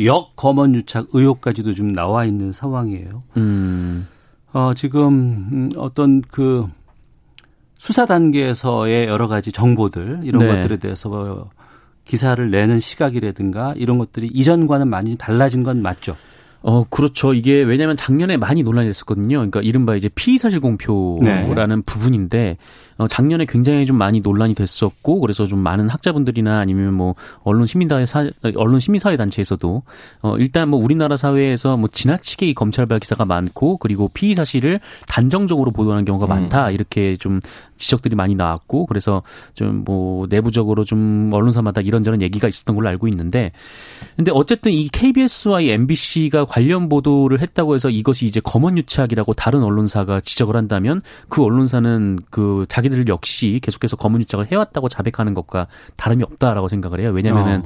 [0.04, 3.22] 역 검언 유착 의혹까지도 좀 나와 있는 상황이에요.
[3.38, 4.06] 음.
[4.52, 6.66] 어, 지금 음, 어떤 그
[7.78, 10.54] 수사 단계에서의 여러 가지 정보들 이런 네.
[10.54, 11.50] 것들에 대해서 뭐
[12.04, 16.16] 기사를 내는 시각이라든가 이런 것들이 이전과는 많이 달라진 건 맞죠.
[16.66, 17.34] 어, 그렇죠.
[17.34, 19.36] 이게 왜냐면 작년에 많이 논란이 됐었거든요.
[19.36, 21.82] 그러니까 이른바 이제 피의사실 공표라는 네.
[21.84, 22.56] 부분인데,
[22.96, 28.06] 어, 작년에 굉장히 좀 많이 논란이 됐었고, 그래서 좀 많은 학자분들이나 아니면 뭐, 언론 시민사회
[28.06, 29.82] 사, 언론 시민사회 단체에서도,
[30.22, 34.80] 어, 일단 뭐 우리나라 사회에서 뭐 지나치게 이 검찰 발 기사가 많고, 그리고 피의 사실을
[35.06, 36.70] 단정적으로 보도하는 경우가 많다.
[36.70, 37.40] 이렇게 좀
[37.76, 39.22] 지적들이 많이 나왔고, 그래서
[39.54, 43.52] 좀 뭐, 내부적으로 좀 언론사마다 이런저런 얘기가 있었던 걸로 알고 있는데,
[44.16, 49.62] 근데 어쨌든 이 KBS와 이 MBC가 관련 보도를 했다고 해서 이것이 이제 검언 유착이라고 다른
[49.62, 55.66] 언론사가 지적을 한다면 그 언론사는 그 자기 들 역시 계속해서 검언 유착을 해왔다고 자백하는 것과
[55.96, 57.10] 다름이 없다라고 생각을 해요.
[57.10, 57.62] 왜냐면은 어.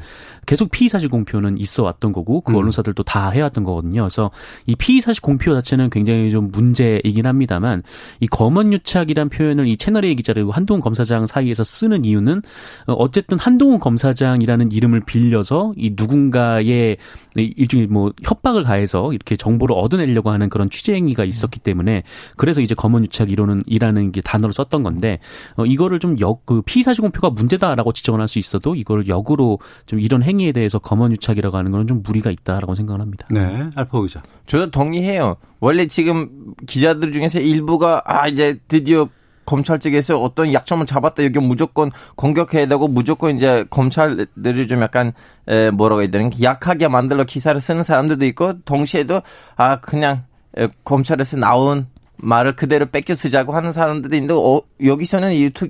[0.46, 2.56] 계속 피의 사실 공표는 있어 왔던 거고 그 음.
[2.56, 4.02] 언론사들도 다 해왔던 거거든요.
[4.02, 4.30] 그래서
[4.66, 7.82] 이 피의 사실 공표 자체는 굉장히 좀 문제이긴 합니다만
[8.20, 12.42] 이 검언 유착이란 표현을 이 채널A 기자 그리고 한동훈 검사장 사이에서 쓰는 이유는
[12.86, 16.96] 어, 어쨌든 한동훈 검사장이라는 이름을 빌려서 이 누군가의
[17.36, 22.02] 일종의 뭐 협박을 가해서 이렇게 정보를 얻어내려고 하는 그런 취재 행위가 있었기 때문에
[22.36, 25.07] 그래서 이제 검언 유착 이론은 이라는 게 단어를 썼던 건데
[25.56, 30.00] 어 이거를 좀 역 그 피의사실 공표가 문제다라고 지적을 할 수 있어도 이걸 역으로 좀
[30.00, 33.26] 이런 행위에 대해서 검언 유착이라고 하는 거는 좀 무리가 있다라고 생각을 합니다.
[33.30, 34.20] 네, 알파 기자.
[34.46, 35.36] 저도 동의해요.
[35.60, 39.08] 원래 지금 기자들 중에서 일부가 아 이제 드디어
[39.46, 45.12] 검찰 측에서 어떤 약점을 잡았다 여기 무조건 공격해야 되고 무조건 이제 검찰들이 좀 약간
[45.46, 49.22] 에 뭐라고 해야 되나 약하게 만들어 기사를 쓰는 사람들도 있고 동시에도
[49.56, 50.24] 아 그냥
[50.58, 51.86] 에, 검찰에서 나온
[52.18, 55.68] 말을 그대로 뺏겨 쓰자고 하는 사람들도 있는데 어, 여기서는 이 두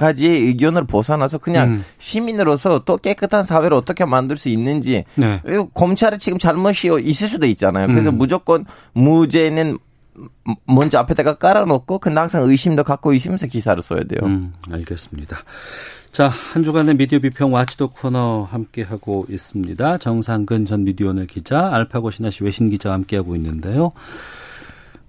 [0.00, 1.84] 가지의 의견을 벗어나서 그냥 음.
[1.98, 5.42] 시민으로서 또 깨끗한 사회를 어떻게 만들 수 있는지 네.
[5.74, 7.86] 검찰이 지금 잘못이 있을 수도 있잖아요.
[7.86, 8.16] 그래서 음.
[8.16, 9.78] 무조건 무죄는
[10.66, 14.20] 먼저 앞에다가 깔아놓고 근데 항상 의심도 갖고 있으면서 기사를 써야 돼요.
[14.24, 15.36] 음, 알겠습니다.
[16.12, 19.98] 자, 한 주간의 미디어 비평 와치도 코너 함께하고 있습니다.
[19.98, 23.92] 정상근 전 미디어오늘 기자, 알파고 신하시 외신 기자와 함께하고 있는데요.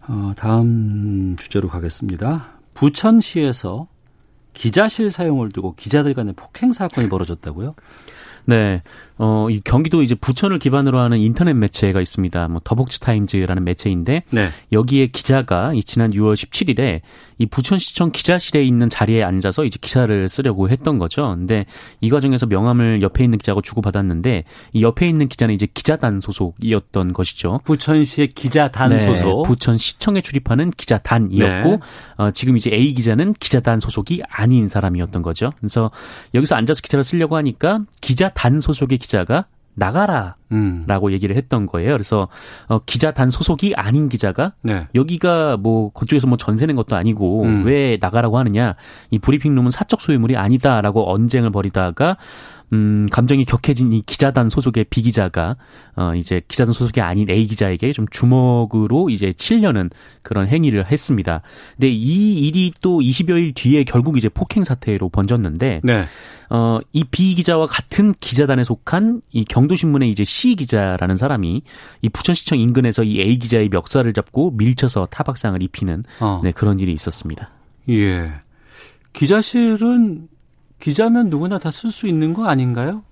[0.07, 2.47] 어, 다음 주제로 가겠습니다.
[2.73, 3.87] 부천시에서
[4.53, 7.75] 기자실 사용을 두고 기자들 간의 폭행 사건이 벌어졌다고요?
[8.45, 8.81] 네.
[9.23, 12.47] 어, 이 경기도 이제 부천을 기반으로 하는 인터넷 매체가 있습니다.
[12.47, 14.49] 뭐 더벅지 타임즈라는 매체인데 네.
[14.71, 17.01] 여기에 기자가 이 지난 6월 17일에
[17.37, 21.35] 이 부천시청 기자실에 있는 자리에 앉아서 이제 기사를 쓰려고 했던 거죠.
[21.35, 21.65] 근데
[21.99, 27.61] 이 과정에서 명함을 옆에 있는 기자하고 주고받았는데 이 옆에 있는 기자는 이제 기자단 소속이었던 것이죠.
[27.63, 29.43] 부천시의 기자단 네, 소속.
[29.43, 31.79] 부천시청에 출입하는 기자단이었고 네.
[32.17, 35.51] 어, 지금 이제 A 기자는 기자단 소속이 아닌 사람이었던 거죠.
[35.59, 35.91] 그래서
[36.33, 40.35] 여기서 앉아서 기사를 쓰려고 하니까 기자단 소속의 기자 가 나가라.
[40.51, 40.83] 음.
[40.85, 41.91] 라고 얘기를 했던 거예요.
[41.91, 42.27] 그래서
[42.67, 44.87] 어, 기자단 소속이 아닌 기자가 네.
[44.95, 47.63] 여기가 뭐 그쪽에서 뭐 전세 낸 것도 아니고 음.
[47.65, 48.75] 왜 나가라고 하느냐
[49.11, 52.17] 이 브리핑룸은 사적 소유물이 아니다라고 언쟁을 벌이다가
[52.73, 55.57] 음 감정이 격해진 이 기자단 소속의 B 기자가
[55.95, 59.89] 어 이제 기자단 소속이 아닌 A 기자에게 좀 주먹으로 이제 치려는
[60.21, 61.41] 그런 행위를 했습니다.
[61.75, 66.05] 근데 이 일이 또 20여일 뒤에 결국 이제 폭행 사태로 번졌는데 네.
[66.49, 71.61] 어, 이 B 기자와 같은 기자단에 속한 이 경도신문의 이제 C 기자라는 사람이
[72.01, 76.41] 이 부천시청 인근에서 이 A 기자의 멱살을 잡고 밀쳐서 타박상을 입히는 어.
[76.43, 77.49] 네, 그런 일이 있었습니다.
[77.89, 78.31] 예.
[79.13, 80.27] 기자실은
[80.81, 83.03] 기자면 누구나 다 쓸 수 있는 거 아닌가요?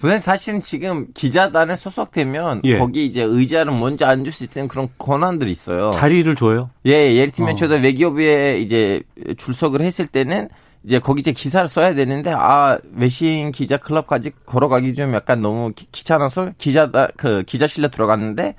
[0.00, 2.78] 근데 사실은 지금 기자단에 소속되면 예.
[2.78, 5.90] 거기 이제 의자를 먼저 앉을 수 있는 그런 권한들이 있어요.
[5.90, 6.70] 자리를 줘요?
[6.86, 7.56] 예, 예를 들면 어.
[7.56, 9.02] 저도 외교부에 이제
[9.36, 10.48] 출석을 했을 때는
[10.84, 15.86] 이제 거기 이제 기사를 써야 되는데 아 외신 기자 클럽까지 걸어가기 좀 약간 너무 기-
[15.92, 18.54] 귀찮아서 기자다 그 기자실로 들어갔는데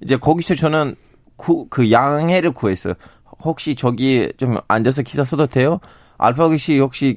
[0.00, 0.94] 이제 거기서 저는
[1.36, 2.94] 구, 그 양해를 구했어요.
[3.44, 5.80] 혹시 저기 좀 앉아서 기사 써도 돼요?
[6.18, 7.16] 알파고 씨 혹시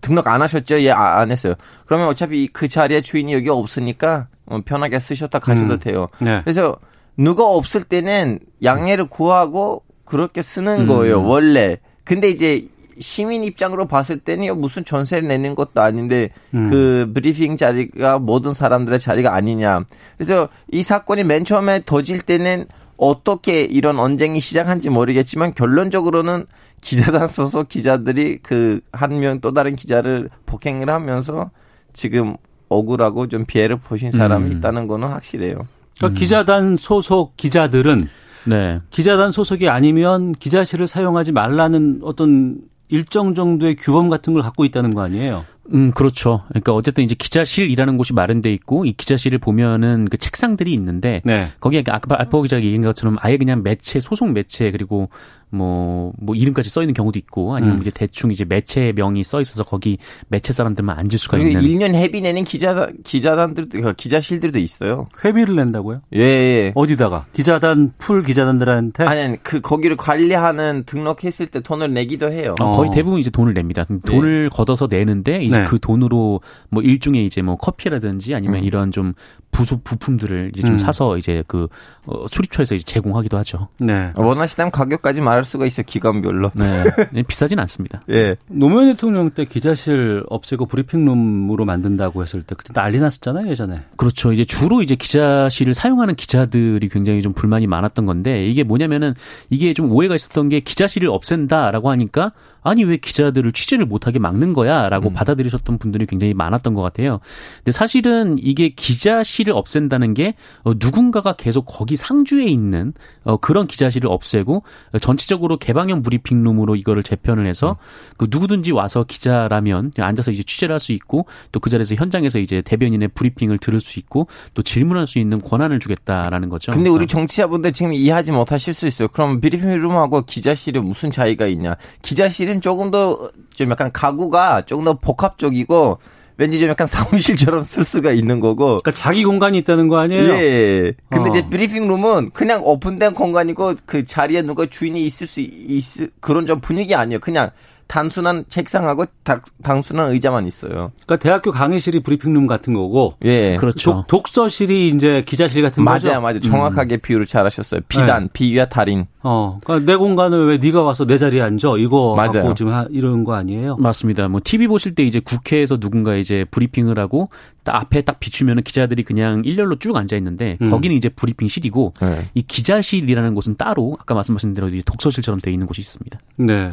[0.00, 0.80] 등록 안 하셨죠?
[0.80, 1.54] 예, 아, 안 했어요.
[1.86, 5.78] 그러면 어차피 그 자리에 주인이 여기 없으니까 어, 편하게 쓰셨다 가셔도 음.
[5.78, 6.08] 돼요.
[6.18, 6.40] 네.
[6.42, 6.76] 그래서
[7.16, 10.86] 누가 없을 때는 양해를 구하고 그렇게 쓰는 음.
[10.86, 11.78] 거예요, 원래.
[12.04, 12.66] 근데 이제
[12.98, 16.70] 시민 입장으로 봤을 때는 무슨 전세를 내는 것도 아닌데 음.
[16.70, 19.84] 그 브리핑 자리가 모든 사람들의 자리가 아니냐.
[20.16, 22.66] 그래서 이 사건이 맨 처음에 터질 때는
[22.98, 26.46] 어떻게 이런 언쟁이 시작한지 모르겠지만 결론적으로는
[26.80, 31.50] 기자단 소속 기자들이 그 한 명 또 다른 기자를 폭행을 하면서
[31.92, 32.36] 지금
[32.68, 34.56] 억울하고 좀 피해를 보신 사람이 음.
[34.58, 35.66] 있다는 거는 확실해요.
[35.98, 38.08] 그러니까 기자단 소속 기자들은
[38.46, 38.80] 네.
[38.90, 42.58] 기자단 소속이 아니면 기자실을 사용하지 말라는 어떤
[42.92, 45.46] 일정 정도의 규범 같은 걸 갖고 있다는 거 아니에요?
[45.72, 46.42] 음, 그렇죠.
[46.48, 51.48] 그러니까 어쨌든 이제 기자실이라는 곳이 마련돼 있고 이 기자실을 보면은 그 책상들이 있는데 네.
[51.60, 55.08] 거기에 아까 알파고 기자가 얘기한 것처럼 아예 그냥 매체 소속 매체 그리고
[55.52, 57.80] 뭐, 뭐, 이름까지 써 있는 경우도 있고, 아니면 음.
[57.82, 61.62] 이제 대충 이제 매체 명이 써 있어서 거기 매체 사람들만 앉을 수가 그리고 있는.
[61.62, 65.06] 1년 회비 내는 기자 기자단들도 그 기자실들도 있어요.
[65.22, 66.00] 회비를 낸다고요?
[66.14, 66.72] 예, 예.
[66.74, 67.26] 어디다가?
[67.34, 69.04] 기자단, 풀 기자단들한테?
[69.04, 72.54] 아니, 아니, 그, 거기를 관리하는 등록했을 때 돈을 내기도 해요.
[72.60, 72.72] 어.
[72.72, 73.84] 거의 대부분 이제 돈을 냅니다.
[74.06, 75.64] 돈을 걷어서 내는데 이제 네.
[75.64, 79.12] 그 돈으로 뭐 일종의 이제 뭐 커피라든지 아니면 이런 좀
[79.52, 80.78] 부수 부품들을 이제 좀 음.
[80.78, 81.68] 사서 이제 그
[82.06, 83.68] 어, 수립처에서 이제 제공하기도 하죠.
[83.78, 84.12] 네.
[84.16, 86.52] 원하시다면 가격까지 말할 수가 있어요, 기관별로.
[87.12, 88.00] 네, 비싸진 않습니다.
[88.10, 88.36] 예.
[88.46, 93.82] 노무현 대통령 때 기자실 없애고 브리핑룸으로 만든다고 했을 때 그때 난리 났었잖아요, 예전에.
[93.96, 94.32] 그렇죠.
[94.32, 99.14] 이제 주로 이제 기자실을 사용하는 기자들이 굉장히 좀 불만이 많았던 건데 이게 뭐냐면은
[99.50, 105.08] 이게 좀 오해가 있었던 게 기자실을 없앤다라고 하니까 아니 왜 기자들을 취재를 못하게 막는 거야라고
[105.08, 105.14] 음.
[105.14, 107.20] 받아들이셨던 분들이 굉장히 많았던 것 같아요.
[107.58, 112.92] 근데 사실은 이게 기자실을 없앤다는 게 어, 누군가가 계속 거기 상주에 있는
[113.24, 117.76] 어, 그런 기자실을 없애고 어, 전체적으로 개방형 브리핑룸으로 이거를 재편을 해서
[118.18, 122.60] 그 누구든지 와서 기자라면 앉아서 이제 취재를 할 수 있고 또 그 자리에서 현장에서 이제
[122.60, 126.72] 대변인의 브리핑을 들을 수 있고 또 질문할 수 있는 권한을 주겠다라는 거죠.
[126.72, 129.06] 근데 그래서 우리 정치자분들 지금 이해하지 못하실 수 있어요.
[129.08, 131.76] 그럼 브리핑룸하고 기자실에 무슨 차이가 있냐?
[132.02, 135.98] 기자실 은 조금 더 좀 약간 가구가 조금 더 복합적이고
[136.38, 138.78] 왠지 좀 약간 사무실처럼 쓸 수가 있는 거고.
[138.78, 140.22] 그러니까 자기 공간이 있다는 거 아니에요?
[140.30, 140.92] 예.
[141.10, 141.32] 근데 어.
[141.32, 146.60] 이제 브리핑 룸은 그냥 오픈된 공간이고 그 자리에 누가 주인이 있을 수 있을 그런 좀
[146.60, 147.20] 분위기 아니에요.
[147.20, 147.50] 그냥
[147.92, 150.92] 단순한 책상하고 다- 단순한 의자만 있어요.
[151.04, 153.56] 그러니까 대학교 강의실이 브리핑룸 같은 거고 예.
[153.56, 154.04] 그렇죠.
[154.08, 156.08] 독, 서실이 이제 기자실 같은 거죠.
[156.08, 156.40] 맞아요, 맞아요.
[156.40, 157.82] 정확하게 비유를 잘하셨어요.
[157.88, 158.28] 비단, 네.
[158.32, 159.04] 비유와 달인.
[159.22, 161.74] 어, 그러니까 내 공간을 왜 네가 와서 내 자리에 앉아?
[161.76, 162.32] 이거 맞아요.
[162.32, 163.76] 갖고 지금 하- 이러는 거 아니에요?
[163.76, 164.26] 맞습니다.
[164.28, 167.28] 뭐 TV 보실 때 이제 국회에서 누군가 이제 브리핑을 하고
[167.62, 170.70] 딱 앞에 딱 비추면은 기자들이 그냥 일렬로 쭉 앉아 있는데 음.
[170.70, 172.30] 거기는 이제 브리핑실이고 네.
[172.32, 176.18] 이 기자실이라는 곳은 따로 아까 말씀하신 대로 이제 독서실처럼 돼 있는 곳이 있습니다.
[176.36, 176.72] 네.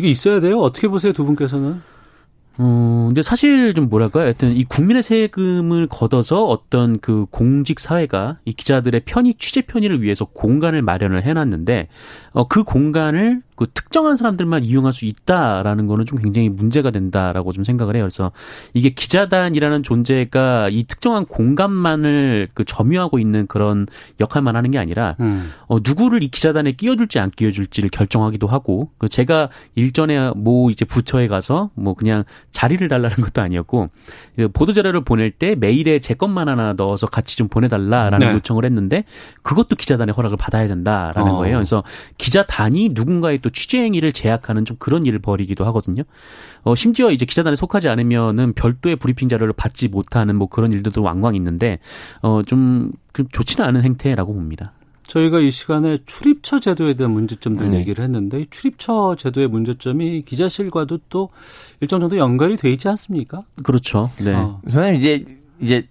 [0.00, 0.58] 이게 있어야 돼요?
[0.58, 1.82] 어떻게 보세요, 두 분께서는?
[2.58, 4.24] 어, 근데 사실 좀 뭐랄까요?
[4.24, 10.24] 하여튼 이 국민의 세금을 걷어서 어떤 그 공직 사회가 이 기자들의 편의, 취재 편의를 위해서
[10.24, 11.88] 공간을 마련을 해놨는데,
[12.32, 17.62] 어, 그 공간을 그 특정한 사람들만 이용할 수 있다라는 거는 좀 굉장히 문제가 된다라고 좀
[17.62, 18.04] 생각을 해요.
[18.04, 18.32] 그래서
[18.72, 23.86] 이게 기자단이라는 존재가 이 특정한 공간만을 그 점유하고 있는 그런
[24.18, 25.52] 역할만 하는 게 아니라 음.
[25.66, 31.28] 어, 누구를 이 기자단에 끼워줄지 안 끼워줄지를 결정하기도 하고, 그 제가 일전에 뭐 이제 부처에
[31.28, 33.90] 가서 뭐 그냥 자리를 달라는 것도 아니었고,
[34.36, 38.32] 그 보도 자료를 보낼 때 메일에 제 것만 하나 넣어서 같이 좀 보내달라라는 네.
[38.36, 39.04] 요청을 했는데,
[39.42, 41.36] 그것도 기자단의 허락을 받아야 된다라는 어.
[41.36, 41.56] 거예요.
[41.56, 41.84] 그래서
[42.16, 46.02] 기자단이 누군가의 또 취재 행위를 제약하는 좀 그런 일을 벌이기도 하거든요.
[46.62, 51.34] 어, 심지어 이제 기자단에 속하지 않으면은 별도의 브리핑 자료를 받지 못하는 뭐 그런 일들도 왕왕
[51.36, 51.78] 있는데,
[52.22, 54.72] 어, 좀, 그 좋지는 않은 행태라고 봅니다.
[55.10, 57.80] 저희가 이 시간에 출입처 제도에 대한 문제점들 네.
[57.80, 61.30] 얘기를 했는데 이 출입처 제도의 문제점이 기자실과도 또
[61.80, 63.42] 일정 정도 연결이 돼 있지 않습니까?
[63.64, 64.12] 그렇죠.
[64.22, 64.34] 네.
[64.34, 64.60] 어.
[64.68, 65.24] 선생님 이제
[65.60, 65.88] 이제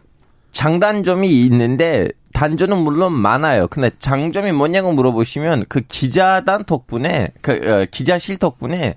[0.51, 3.67] 장단점이 있는데 단점은 물론 많아요.
[3.67, 8.95] 근데 장점이 뭐냐고 물어보시면 그 기자단 덕분에 그 어, 기자실 덕분에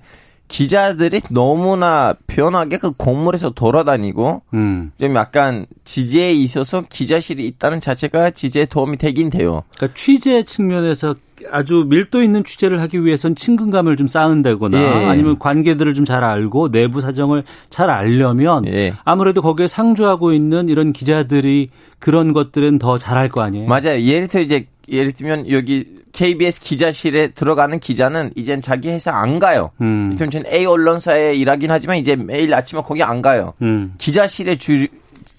[0.49, 4.93] 기자들이 너무나 편하게 그 건물에서 돌아다니고 음.
[5.01, 9.62] 좀 약간 지지에 있어서 기자실이 있다는 자체가 지지에 도움이 되긴 돼요.
[9.77, 11.15] 그러니까 취재 측면에서
[11.50, 15.07] 아주 밀도 있는 취재를 하기 위해선 친근감을 좀 쌓은다거나 예.
[15.07, 18.92] 아니면 관계들을 좀 잘 알고 내부 사정을 잘 알려면 예.
[19.05, 21.68] 아무래도 거기에 상주하고 있는 이런 기자들이
[22.00, 23.68] 그런 것들은 더 잘할 거 아니에요.
[23.68, 24.00] 맞아요.
[24.00, 29.70] 예를 들어 이제 예를 들면 여기 KBS 기자실에 들어가는 기자는 이젠 자기 회사 안 가요.
[29.81, 30.16] 음.
[30.18, 33.55] 전 A 언론사에 일하긴 하지만 이제 매일 아침에 거기 안 가요.
[33.62, 33.94] 음.
[33.98, 34.88] 기자실에 줄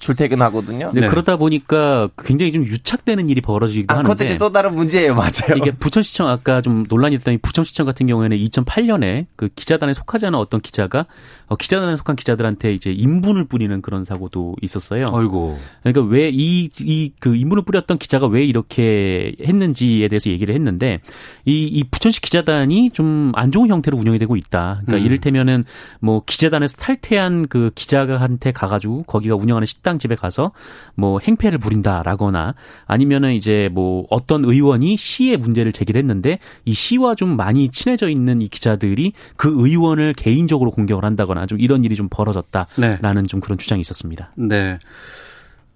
[0.03, 0.91] 출퇴근하거든요.
[0.93, 1.07] 네, 네.
[1.07, 5.15] 그러다 보니까 굉장히 좀 유착되는 일이 벌어지기도 아, 그것도 하는데 이제 또 다른 문제예요.
[5.15, 5.57] 맞아요.
[5.57, 10.37] 이게 부천시청 아까 좀 논란이 됐던 이 부천시청 같은 경우에는 2008년에 그 기자단에 속하지 않은
[10.37, 11.05] 어떤 기자가
[11.47, 15.05] 어, 기자단에 속한 기자들한테 이제 인분을 뿌리는 그런 사고도 있었어요.
[15.11, 15.57] 어이고.
[15.83, 20.99] 그러니까 왜 이 이 그 인문을 뿌렸던 기자가 왜 이렇게 했는지에 대해서 얘기를 했는데
[21.45, 24.81] 이, 이 부천시 기자단이 좀 안 좋은 형태로 운영이 되고 있다.
[24.85, 25.05] 그러니까 음.
[25.05, 25.63] 이를테면은
[25.99, 30.51] 뭐 기자단에서 탈퇴한 그 기자한테 가가지고 거기가 운영하는 식당 집에 가서
[30.95, 37.35] 뭐 행패를 부린다라거나 아니면은 이제 뭐 어떤 의원이 시의 문제를 제기를 했는데 이 시와 좀
[37.35, 43.23] 많이 친해져 있는 이 기자들이 그 의원을 개인적으로 공격을 한다거나 좀 이런 일이 좀 벌어졌다라는
[43.23, 43.27] 네.
[43.27, 44.31] 좀 그런 주장이 있었습니다.
[44.35, 44.79] 네.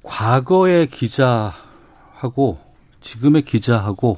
[0.04, 2.60] 과거의 기자하고
[3.02, 4.18] 지금의 기자하고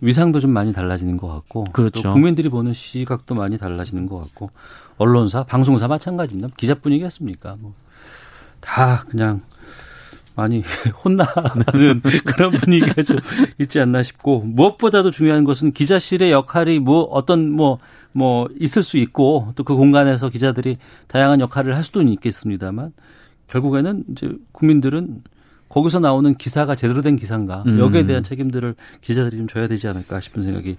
[0.00, 2.02] 위상도 좀 많이 달라지는 것 같고 그렇죠.
[2.02, 4.50] 또 국민들이 보는 시각도 많이 달라지는 것 같고
[4.96, 6.54] 언론사, 방송사 마찬가지입니다.
[6.56, 7.56] 기자뿐이겠습니까?
[7.60, 7.74] 뭐
[8.60, 9.40] 다 그냥
[10.38, 10.62] 많이
[11.04, 13.18] 혼나는 그런 분위기가 좀
[13.58, 17.78] 있지 않나 싶고 무엇보다도 중요한 것은 기자실의 역할이 뭐 어떤 뭐뭐
[18.12, 22.92] 뭐 있을 수 있고 또 그 공간에서 기자들이 다양한 역할을 할 수도 있겠습니다만
[23.48, 25.22] 결국에는 이제 국민들은
[25.68, 27.78] 거기서 나오는 기사가 제대로 된 기사인가 음.
[27.78, 30.76] 여기에 대한 책임들을 기자들이 좀 져야 되지 않을까 싶은 생각이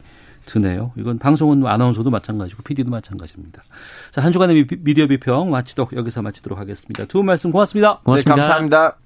[0.53, 0.91] 드네요.
[0.97, 3.63] 이건 방송은 아나운서도 마찬가지고 PD도 마찬가지입니다.
[4.11, 7.05] 자, 한 주간의 미- 미디어 비평 마치도록 여기서 마치도록 하겠습니다.
[7.05, 7.99] 두 분 말씀 고맙습니다.
[8.03, 8.35] 고맙습니다.
[8.35, 8.97] 네, 감사합니다.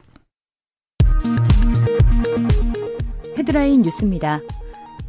[3.37, 4.39] 헤드라인 뉴스입니다.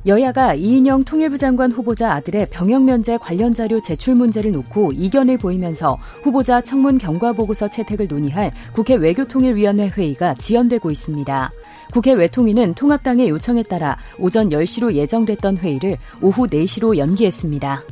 [0.07, 5.97] 여야가 이인영 통일부 장관 후보자 아들의 병역 면제 관련 자료 제출 문제를 놓고 이견을 보이면서
[6.23, 11.51] 후보자 청문 경과 보고서 채택을 논의할 국회 외교통일위원회 회의가 지연되고 있습니다.
[11.93, 17.83] 국회 외통위는 통합당의 요청에 따라 오전 10시로 예정됐던 회의를 오후 4시로 연기했습니다.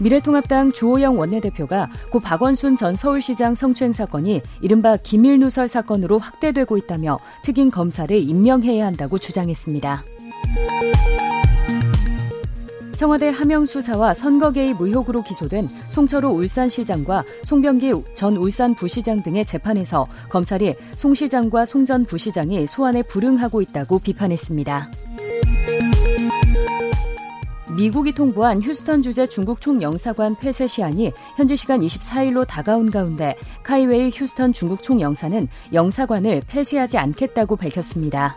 [0.00, 7.70] 미래통합당 주호영 원내대표가 고 박원순 전 서울시장 성추행 사건이 이른바 기밀누설 사건으로 확대되고 있다며 특임
[7.70, 10.02] 검사를 임명해야 한다고 주장했습니다.
[13.00, 20.06] 청와대 하명 수사와 선거 개입 의혹으로 기소된 송철호 울산시장과 송병기 전 울산 부시장 등의 재판에서
[20.28, 24.90] 검찰이 송 시장과 송 전 부시장이 소환에 불응하고 있다고 비판했습니다.
[27.74, 34.52] 미국이 통보한 휴스턴 주재 중국 총영사관 폐쇄 시한이 현지 시간 24일로 다가온 가운데 카이웨이 휴스턴
[34.52, 38.36] 중국 총영사는 영사관을 폐쇄하지 않겠다고 밝혔습니다.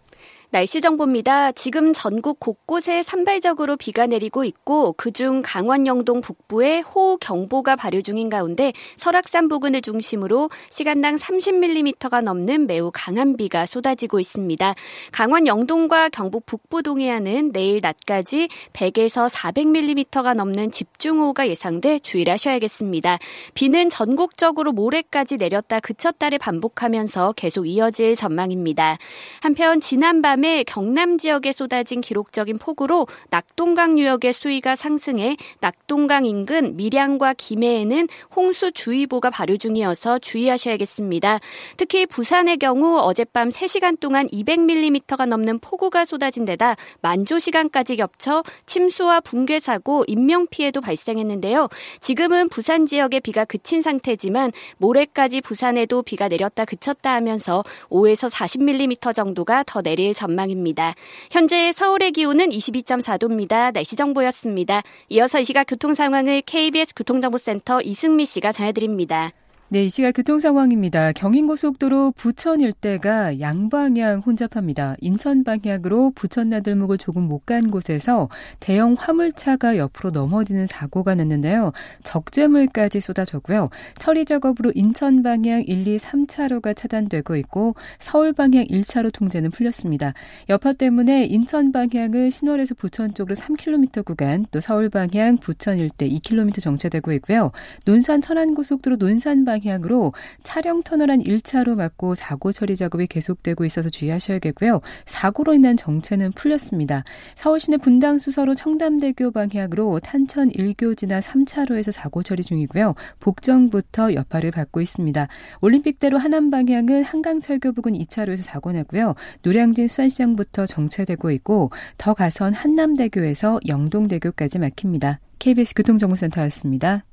[0.53, 1.53] 날씨 정보입니다.
[1.53, 8.29] 지금 전국 곳곳에 산발적으로 비가 내리고 있고 그중 강원 영동 북부에 호우 경보가 발효 중인
[8.29, 14.75] 가운데 설악산 부근을 중심으로 시간당 30mm가 넘는 매우 강한 비가 쏟아지고 있습니다.
[15.13, 23.19] 강원 영동과 경북 북부 동해안은 내일 낮까지 100에서 400mm가 넘는 집중호우가 예상돼 주의를 하셔야겠습니다.
[23.53, 28.97] 비는 전국적으로 모레까지 내렸다 그쳤다를 반복하면서 계속 이어질 전망입니다.
[29.39, 36.75] 한편 지난 밤 밤에 경남 지역에 쏟아진 기록적인 폭우로 낙동강 유역의 수위가 상승해 낙동강 인근
[36.77, 41.39] 밀양과 김해에는 홍수주의보가 발효 중이어서 주의하셔야겠습니다.
[41.77, 49.19] 특히 부산의 경우 어젯밤 3시간 동안 200mm가 넘는 폭우가 쏟아진 데다 만조 시간까지 겹쳐 침수와
[49.19, 51.67] 붕괴 사고, 인명 피해도 발생했는데요.
[51.99, 59.63] 지금은 부산 지역에 비가 그친 상태지만 모레까지 부산에도 비가 내렸다 그쳤다 하면서 5에서 40mm 정도가
[59.67, 60.95] 더 내릴 전망 입니다.
[61.29, 63.73] 현재 서울의 기온은 22.4도입니다.
[63.73, 64.83] 날씨 정보였습니다.
[65.09, 69.33] 이어서 이 시각 교통 상황을 KBS 교통정보센터 이승미 씨가 전해드립니다.
[69.73, 71.13] 네, 이 시각 교통 상황입니다.
[71.13, 74.97] 경인고속도로 부천 일대가 양방향 혼잡합니다.
[74.99, 78.27] 인천 방향으로 부천 나들목을 조금 못 간 곳에서
[78.59, 81.71] 대형 화물차가 옆으로 넘어지는 사고가 났는데요.
[82.03, 83.69] 적재물까지 쏟아졌고요.
[83.97, 90.13] 처리 작업으로 인천 방향 1, 2, 3차로가 차단되고 있고 서울 방향 1차로 통제는 풀렸습니다.
[90.49, 96.61] 여파 때문에 인천 방향은 신월에서 부천 쪽으로 3km 구간, 또 서울 방향 부천 일대 2km
[96.61, 97.51] 정체되고 있고요.
[97.85, 103.63] 논산 천안 고속도로 논산 방향 방향으로 차량 터널 안 1차로 막고 사고 처리 작업이 계속되고
[103.65, 104.81] 있어서 주의하셔야겠고요.
[105.05, 107.03] 사고로 인한 정체는 풀렸습니다.
[107.35, 112.95] 서울시내 분당 수서로 청담대교 방향으로 탄천 1교 지나 3차로에서 사고 처리 중이고요.
[113.19, 115.27] 복정부터 여파를 받고 있습니다.
[115.61, 119.15] 올림픽대로 하남 방향은 한강철교 부근 2차로에서 사고 나고요.
[119.43, 125.19] 노량진 수산시장부터 정체되고 있고 더 가선 한남대교에서 영동대교까지 막힙니다.
[125.39, 127.03] KBS 교통정보센터였습니다.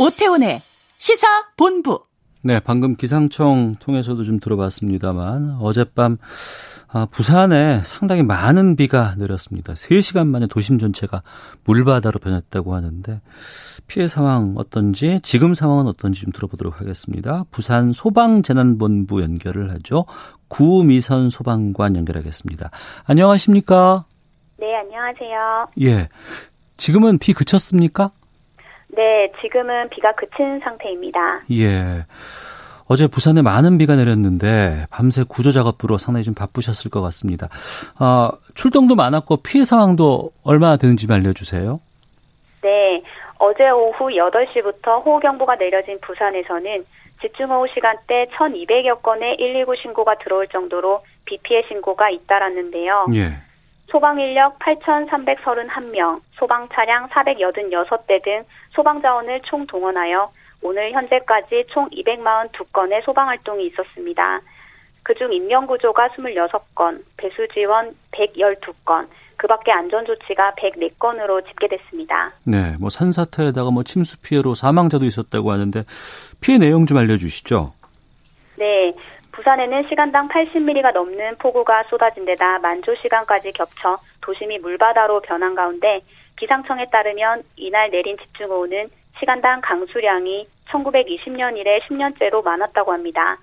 [0.00, 0.62] 오태훈의
[0.96, 1.26] 시사
[1.58, 2.06] 본부.
[2.42, 6.16] 네, 방금 기상청 통해서도 좀 들어봤습니다만 어젯밤
[6.88, 9.74] 아, 부산에 상당히 많은 비가 내렸습니다.
[9.74, 11.22] 3시간 만에 도심 전체가
[11.64, 13.20] 물바다로 변했다고 하는데
[13.86, 17.44] 피해 상황 어떤지 지금 상황은 어떤지 좀 들어보도록 하겠습니다.
[17.50, 20.06] 부산 소방재난본부 연결을 하죠.
[20.48, 22.70] 구미선 소방관 연결하겠습니다.
[23.04, 24.06] 안녕하십니까?
[24.58, 25.68] 네, 안녕하세요.
[25.82, 26.08] 예.
[26.78, 28.12] 지금은 비 그쳤습니까?
[29.00, 31.44] 네, 지금은 비가 그친 상태입니다.
[31.52, 32.04] 예.
[32.86, 37.48] 어제 부산에 많은 비가 내렸는데 밤새 구조 작업으로 상당히 좀 바쁘셨을 것 같습니다.
[37.98, 41.80] 어, 출동도 많았고 피해 상황도 얼마나 되는지 좀 알려주세요.
[42.62, 43.02] 네,
[43.38, 46.84] 어제 오후 8시부터 호우경보가 내려진 부산에서는
[47.22, 53.06] 집중호우 시간대 1200여 건의 119 신고가 들어올 정도로 비 피해 신고가 잇따랐는데요.
[53.14, 53.49] 예.
[53.90, 60.30] 소방 인력 8,331명, 소방 차량 486대 등 소방 자원을 총 동원하여
[60.62, 64.40] 오늘 현재까지 총 242건의 소방 활동이 있었습니다.
[65.02, 72.32] 그중 인명구조가 26건, 배수 지원 112건, 그 밖에 안전조치가 104건으로 집계됐습니다.
[72.44, 75.82] 네, 뭐 산사태에다가 뭐 침수 피해로 사망자도 있었다고 하는데
[76.40, 77.72] 피해 내용 좀 알려주시죠.
[78.58, 78.94] 네,
[79.32, 86.00] 부산에는 시간당 80mm가 넘는 폭우가 쏟아진 데다 만조 시간까지 겹쳐 도심이 물바다로 변한 가운데
[86.38, 93.36] 기상청에 따르면 이날 내린 집중호우는 시간당 강수량이 1920년 이래 10년째로 많았다고 합니다.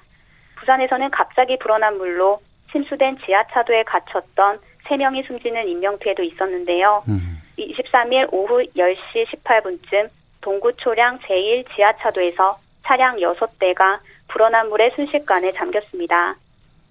[0.56, 2.40] 부산에서는 갑자기 불어난 물로
[2.72, 7.04] 침수된 지하차도에 갇혔던 3명이 숨지는 인명피해도 있었는데요.
[7.08, 7.42] 음.
[7.58, 10.10] 23일 오후 10시 18분쯤
[10.42, 16.36] 동구초량 제1 지하차도에서 차량 6대가 불어난 물에 순식간에 잠겼습니다.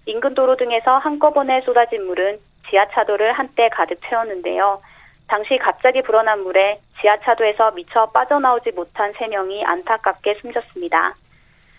[0.05, 4.81] 인근 도로 등에서 한꺼번에 쏟아진 물은 지하차도를 한때 가득 채웠는데요.
[5.27, 11.15] 당시 갑자기 불어난 물에 지하차도에서 미처 빠져나오지 못한 3명이 안타깝게 숨졌습니다.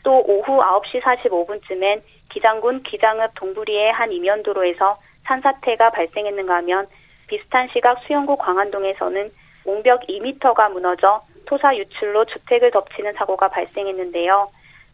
[0.02, 6.86] 또 오후 9시 45분쯤엔 기장군 기장읍 동부리의 한 이면도로에서 산사태가 발생했는가 하면
[7.26, 9.30] 비슷한 시각 수영구 광안동에서는
[9.64, 14.50] 옹벽 2m가 무너져 토사 유출로 주택을 덮치는 사고가 발생했는데요.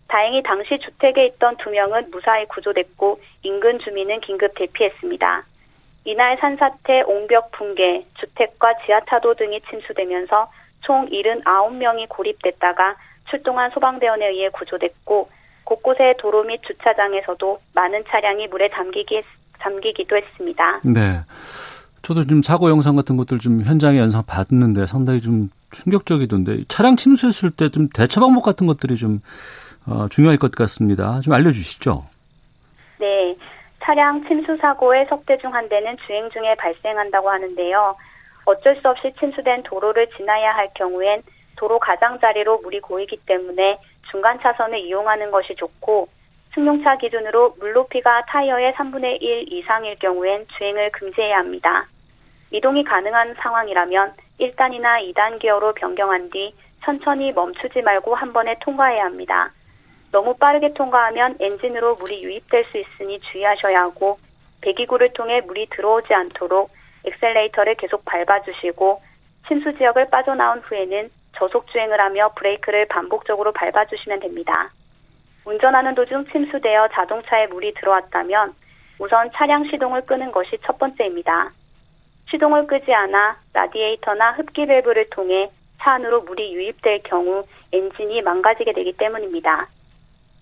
[0.08, 5.44] 다행히 당시 주택에 있던 두 명은 무사히 구조됐고 인근 주민은 긴급 대피했습니다.
[6.04, 10.50] 이날 산사태, 옹벽 붕괴, 주택과 지하차도 등이 침수되면서
[10.82, 12.96] 총 79명이 고립됐다가
[13.30, 15.30] 출동한 소방대원에 의해 구조됐고
[15.64, 19.22] 곳곳의 도로 및 주차장에서도 많은 차량이 물에 잠기기,
[19.62, 20.80] 잠기기도 했습니다.
[20.84, 21.20] 네.
[22.02, 27.50] 저도 좀 사고 영상 같은 것들 좀 현장에 영상 봤는데 상당히 좀 충격적이던데 차량 침수했을
[27.50, 29.20] 때 좀 대처 방법 같은 것들이 좀
[29.86, 31.20] 어, 중요할 것 같습니다.
[31.20, 32.04] 좀 알려주시죠.
[32.98, 33.36] 네.
[33.82, 37.96] 차량 침수 사고의 석대 중 한 대는 주행 중에 발생한다고 하는데요.
[38.46, 41.22] 어쩔 수 없이 침수된 도로를 지나야 할 경우엔
[41.56, 43.78] 도로 가장자리로 물이 고이기 때문에
[44.10, 46.08] 중간 차선을 이용하는 것이 좋고
[46.54, 51.86] 승용차 기준으로 물 높이가 타이어의 3분의 1 이상일 경우엔 주행을 금지해야 합니다.
[52.52, 56.54] 이동이 가능한 상황이라면 1단이나 2단 기어로 변경한 뒤
[56.84, 59.50] 천천히 멈추지 말고 한 번에 통과해야 합니다.
[60.14, 64.20] 너무 빠르게 통과하면 엔진으로 물이 유입될 수 있으니 주의하셔야 하고
[64.60, 66.70] 배기구를 통해 물이 들어오지 않도록
[67.04, 69.02] 엑셀레이터를 계속 밟아주시고
[69.48, 74.70] 침수 지역을 빠져나온 후에는 저속 주행을 하며 브레이크를 반복적으로 밟아주시면 됩니다.
[75.46, 78.54] 운전하는 도중 침수되어 자동차에 물이 들어왔다면
[79.00, 81.50] 우선 차량 시동을 끄는 것이 첫 번째입니다.
[82.30, 85.50] 시동을 끄지 않아 라디에이터나 흡기 밸브를 통해
[85.82, 89.66] 차 안으로 물이 유입될 경우 엔진이 망가지게 되기 때문입니다.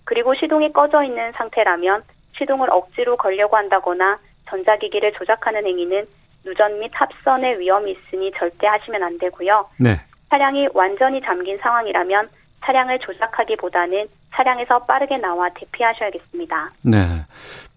[0.05, 2.03] 그리고 시동이 꺼져 있는 상태라면
[2.37, 4.17] 시동을 억지로 걸려고 한다거나
[4.49, 6.05] 전자기기를 조작하는 행위는
[6.45, 9.65] 누전 및 합선의 위험이 있으니 절대 하시면 안 되고요.
[9.79, 9.99] 네.
[10.29, 12.27] 차량이 완전히 잠긴 상황이라면
[12.65, 16.71] 차량을 조작하기보다는 차량에서 빠르게 나와 대피하셔야겠습니다.
[16.81, 16.97] 네.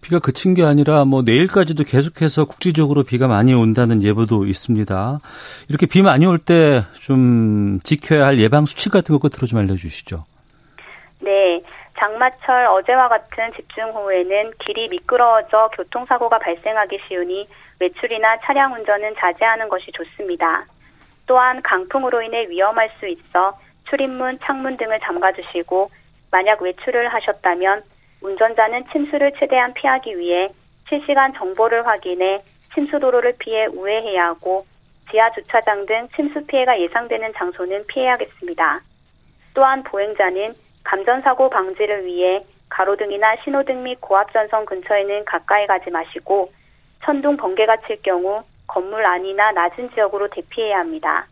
[0.01, 5.19] 비가 그친 게 아니라 뭐 내일까지도 계속해서 국지적으로 비가 많이 온다는 예보도 있습니다.
[5.69, 10.25] 이렇게 비 많이 올 때 좀 지켜야 할 예방 수칙 같은 것 끝으로 좀 알려주시죠.
[11.21, 11.61] 네.
[11.97, 17.47] 장마철 어제와 같은 집중호우에는 길이 미끄러워져 교통사고가 발생하기 쉬우니
[17.79, 20.65] 외출이나 차량 운전은 자제하는 것이 좋습니다.
[21.25, 23.57] 또한 강풍으로 인해 위험할 수 있어
[23.89, 25.89] 출입문, 창문 등을 잠가주시고
[26.31, 27.83] 만약 외출을 하셨다면
[28.21, 30.49] 운전자는 침수를 최대한 피하기 위해
[30.89, 32.43] 실시간 정보를 확인해
[32.73, 34.65] 침수 도로를 피해 우회해야 하고
[35.09, 38.81] 지하 주차장 등 침수 피해가 예상되는 장소는 피해야겠습니다.
[39.53, 40.53] 또한 보행자는
[40.87, 46.51] 감전사고 방지를 위해 가로등이나 신호등 및 고압전선 근처에는 가까이 가지 마시고
[47.03, 51.27] 천둥 번개가 칠 경우 건물 안이나 낮은 지역으로 대피해야 합니다.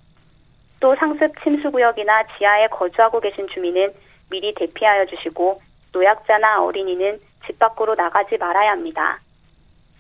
[0.81, 3.93] 또 상습 침수 구역이나 지하에 거주하고 계신 주민은
[4.29, 5.61] 미리 대피하여 주시고
[5.93, 9.19] 노약자나 어린이는 집 밖으로 나가지 말아야 합니다.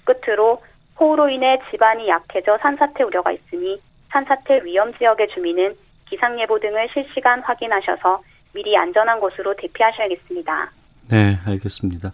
[0.03, 0.61] 끝으로
[0.99, 5.75] 호우로 인해 집안이 약해져 산사태 우려가 있으니 산사태 위험 지역의 주민은
[6.09, 8.21] 기상예보 등을 실시간 확인하셔서
[8.55, 10.71] 미리 안전한 곳으로 대피하셔야겠습니다.
[11.09, 12.13] 네, 알겠습니다.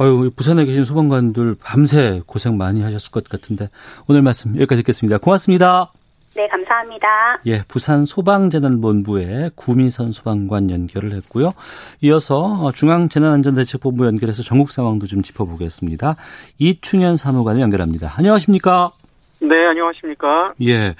[0.00, 3.70] 어유 부산에 계신 소방관들 밤새 고생 많이 하셨을 것 같은데
[4.08, 5.18] 오늘 말씀 여기까지 듣겠습니다.
[5.18, 5.92] 고맙습니다.
[6.34, 7.06] 네, 감사합니다.
[7.46, 11.54] 예, 부산 소방재난본부의 구미선 소방관 연결을 했고요.
[12.02, 16.16] 이어서 중앙재난안전대책본부 연결해서 전국 상황도 좀 짚어보겠습니다.
[16.58, 18.12] 이충현 사무관을 연결합니다.
[18.18, 18.92] 안녕하십니까?
[19.40, 20.54] 네, 안녕하십니까?
[20.62, 20.94] 예.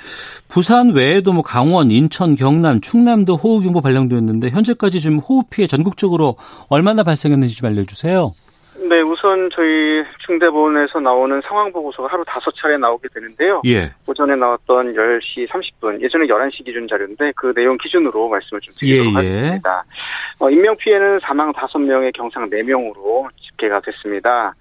[0.49, 6.37] 부산 외에도 뭐 강원, 인천, 경남, 충남도 호우경보 발령되었는데 현재까지 지금 호우 피해 전국적으로
[6.69, 8.33] 얼마나 발생했는지 좀 알려주세요.
[8.89, 13.63] 네, 우선 저희 중대본에서 나오는 상황 보고서가 하루 다섯 차례 나오게 되는데요.
[13.67, 13.91] 예.
[14.07, 19.19] 오전에 나왔던 10시 30분, 예전에 11시 기준 자료인데 그 내용 기준으로 말씀을 좀 드리도록 예,
[19.19, 19.37] 예.
[19.37, 19.85] 하겠습니다.
[20.41, 24.55] 어, 인명 피해는 사망 5명에 경상 4명으로 집계가 됐습니다.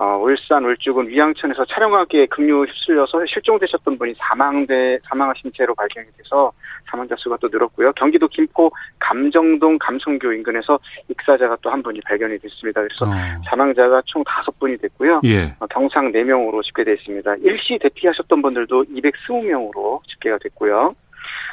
[0.00, 6.50] 어, 울산 울주군 위양천에서 촬영하기에 급류 휩쓸려서 실종되셨던 분이 사망돼 사망하신 채로 발견이 돼서
[6.90, 7.92] 사망자 수가 또 늘었고요.
[7.92, 10.78] 경기도 김포 감정동 감성교 인근에서
[11.08, 12.80] 익사자가 또 한 분이 발견이 됐습니다.
[12.80, 13.14] 그래서 어.
[13.48, 15.20] 사망자가 총 다섯 분이 됐고요.
[15.24, 15.54] 예.
[15.60, 17.34] 어, 경상 4명으로 집계되어 있습니다.
[17.42, 20.94] 일시 대피하셨던 분들도 220명으로 집계가 됐고요.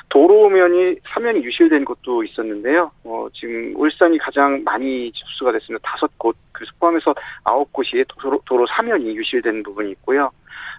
[0.10, 2.92] 도로면이 사면이 유실된 곳도 있었는데요.
[3.04, 5.88] 어, 지금 울산이 가장 많이 접수가 됐습니다.
[5.90, 10.32] 다섯 곳, 그래서 포함해서 아홉 곳이 도로, 도로 사면이 유실된 부분이 있고요.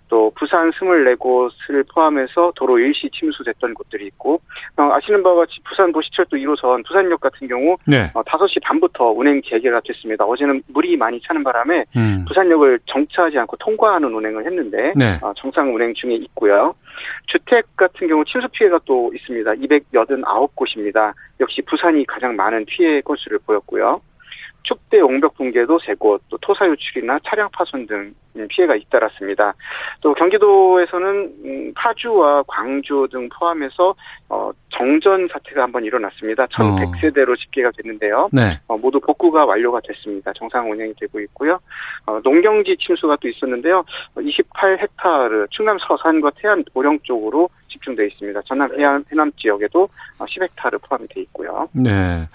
[0.08, 4.40] 또 부산 24곳을 포함해서 도로 일시 침수됐던 곳들이 있고
[4.76, 8.10] 어, 아시는 바와 같이 부산 도시철도 1호선 부산역 같은 경우 네.
[8.14, 10.24] 어, 5시 반부터 운행 재개가 됐습니다.
[10.24, 12.24] 어제는 물이 많이 차는 바람에 음.
[12.26, 15.18] 부산역을 정차하지 않고 통과하는 운행을 했는데 네.
[15.22, 16.74] 어, 정상 운행 중에 있고요.
[17.26, 19.52] 주택 같은 경우 침수 피해가 또 있습니다.
[19.52, 21.12] 289곳입니다.
[21.40, 24.00] 역시 부산이 가장 많은 피해 건수를 보였고요.
[24.62, 29.54] 축대 용벽 붕괴도 3곳, 또 토사 유출이나 차량 파손 등 음, 피해가 잇따랐습니다.
[30.00, 33.94] 또 경기도에서는 음, 파주와 광주 등 포함해서
[34.28, 36.46] 어, 정전 사태가 한번 일어났습니다.
[36.46, 38.28] 1,100세대로 집계가 됐는데요.
[38.32, 38.58] 네.
[38.68, 40.32] 어, 모두 복구가 완료가 됐습니다.
[40.34, 41.58] 정상 운행이 되고 있고요.
[42.06, 43.84] 어, 농경지 침수가 또 있었는데요.
[44.16, 47.48] 28헥타르 충남 서산과 태안 보령 쪽으로
[47.78, 48.40] 집중되어 있습니다.
[48.46, 51.68] 전남 해안 해남 지역에도 10헥타르 포함이 되어 있고요.
[51.72, 52.28] 네.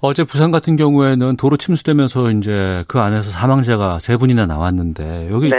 [0.00, 5.56] 어제 부산 같은 경우에는 도로 침수되면서 이제 그 안에서 사망자가 세 분이나 나왔는데 여기 네.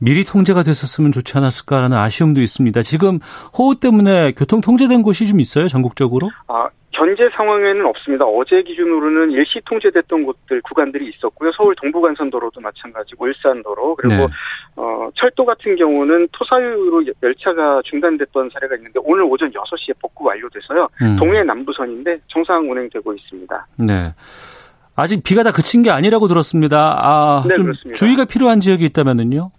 [0.00, 2.82] 미리 통제가 됐었으면 좋지 않았을까라는 아쉬움도 있습니다.
[2.82, 3.18] 지금
[3.56, 6.30] 호우 때문에 교통 통제된 곳이 좀 있어요, 전국적으로?
[6.48, 8.24] 아, 현재 상황에는 없습니다.
[8.24, 11.50] 어제 기준으로는 일시 통제됐던 곳들 구간들이 있었고요.
[11.56, 14.26] 서울 동부간선도로도 마찬가지고 일산도로 그리고 네.
[14.76, 20.88] 어, 철도 같은 경우는 토사유로 열차가 중단됐던 사례가 있는데 오늘 오전 6시에 복구 완료돼서요.
[21.02, 21.16] 음.
[21.16, 23.66] 동해 남부선인데 정상 운행되고 있습니다.
[23.78, 24.14] 네.
[24.96, 26.96] 아직 비가 다 그친 게 아니라고 들었습니다.
[26.98, 27.98] 아, 네, 좀 그렇습니다.
[27.98, 29.50] 주의가 필요한 지역이 있다면은요?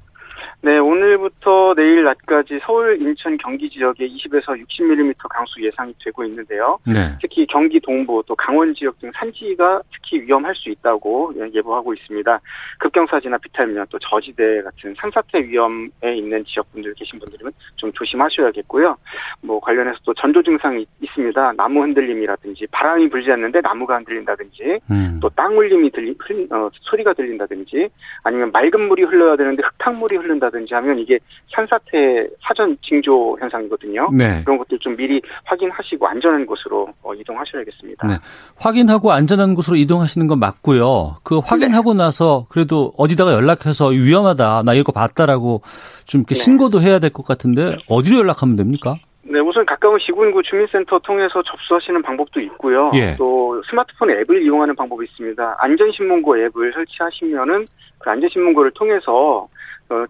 [0.65, 6.79] 네, 오늘부터 내일 낮까지 서울, 인천, 경기 지역에 20에서 60mm 강수 예상이 되고 있는데요.
[6.87, 7.15] 네.
[7.21, 12.39] 특히 경기 동부 또 강원 지역 등 산지가 특히 위험할 수 있다고 예보하고 있습니다.
[12.79, 18.97] 급경사지나 비탈면 또 저지대 같은 산사태 위험에 있는 지역분들 계신 분들은 좀 조심하셔야겠고요.
[19.43, 21.53] 뭐 관련해서 또 전조 증상이 있습니다.
[21.57, 25.19] 나무 흔들림이라든지 바람이 불지 않는데 나무가 흔들린다든지 음.
[25.21, 27.87] 또땅 울림이 들리 흘- 어, 소리가 들린다든지
[28.23, 31.17] 아니면 맑은 물이 흘러야 되는데 흙탕물이 흐른다든지 하면 이게
[31.55, 34.09] 산사태 사전 징조 현상이거든요.
[34.13, 34.43] 네.
[34.43, 38.07] 그런 것들 좀 미리 확인하시고 안전한 곳으로 어, 이동하셔야겠습니다.
[38.07, 38.13] 네.
[38.59, 41.17] 확인하고 안전한 곳으로 이동하시는 건 맞고요.
[41.23, 42.03] 그 확인하고 네.
[42.03, 45.61] 나서 그래도 어디다가 연락해서 위험하다, 나 이거 봤다라고
[46.05, 46.41] 좀 이렇게 네.
[46.41, 48.95] 신고도 해야 될 것 같은데 어디로 연락하면 됩니까?
[49.23, 52.91] 네, 우선 가까운 시군구 주민센터 통해서 접수하시는 방법도 있고요.
[52.93, 53.15] 예.
[53.17, 55.55] 또 스마트폰 앱을 이용하는 방법이 있습니다.
[55.59, 57.65] 안전신문고 앱을 설치하시면은
[57.97, 59.47] 그 안전신문고를 통해서
[59.89, 60.05] 어,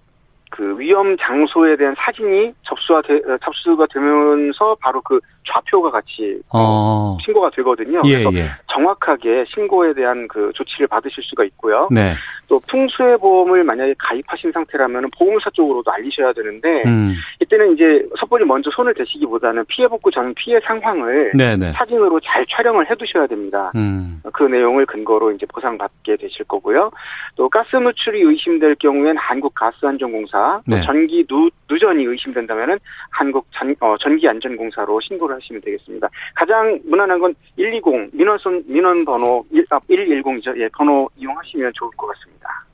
[0.55, 7.17] 그 위험 장소에 대한 사진이 접수가 되, 어, 접수가 되면서 바로 그 좌표가 같이 어.
[7.23, 8.01] 신고가 되거든요.
[8.05, 8.49] 예, 그래서 예.
[8.71, 11.87] 정확하게 신고에 대한 그 조치를 받으실 수가 있고요.
[11.91, 12.13] 네.
[12.47, 17.15] 또 풍수해 보험을 만약에 가입하신 상태라면 보험사 쪽으로도 알리셔야 되는데 음.
[17.41, 21.71] 이때는 이제 섣불리 먼저 손을 대시기보다는 피해 복구 전 피해 상황을 네, 네.
[21.71, 23.71] 사진으로 잘 촬영을 해두셔야 됩니다.
[23.75, 24.21] 음.
[24.33, 26.91] 그 내용을 근거로 이제 보상받게 되실 거고요.
[27.35, 30.81] 또 가스 누출이 의심될 경우에는 한국가스안전공사, 또 네.
[30.83, 32.77] 전기 누, 누전이 의심된다면은
[33.09, 36.07] 한국 전, 어, 전기안전공사로 신고를 하시면 되겠습니다.
[36.35, 40.57] 가장 무난한 건 120 민원선 민원 번호 1, 아, 110이죠.
[40.59, 42.65] 예, 번호 이용하시면 좋을 것 같습니다.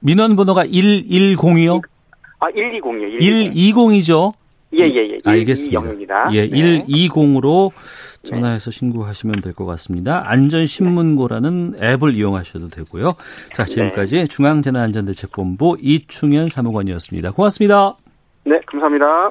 [0.00, 1.82] 민원 번호가 110이요?
[2.40, 3.18] 아, 120이요.
[3.20, 3.52] 120.
[3.52, 4.32] 120이죠?
[4.74, 5.18] 예, 예, 예.
[5.24, 5.80] 알겠습니다.
[5.80, 6.32] 120입니다.
[6.34, 6.84] 예, 네.
[6.86, 7.70] 120으로
[8.24, 10.22] 전화해서 신고하시면 될 것 같습니다.
[10.26, 13.14] 안전신문고라는 앱을 이용하셔도 되고요.
[13.54, 17.30] 자, 지금까지 중앙재난안전대책본부 이충현 사무관이었습니다.
[17.32, 17.94] 고맙습니다.
[18.44, 19.30] 네, 감사합니다.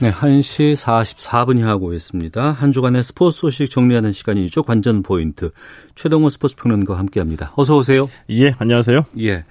[0.00, 2.52] 네, 1시 44분이 하고 있습니다.
[2.52, 4.64] 한 주간의 스포츠 소식 정리하는 시간이죠.
[4.64, 5.50] 관전 포인트.
[5.94, 7.52] 최동호 스포츠 평론가와 함께 합니다.
[7.56, 8.08] 어서 오세요.
[8.30, 9.06] 예, 안녕하세요.
[9.20, 9.44] 예.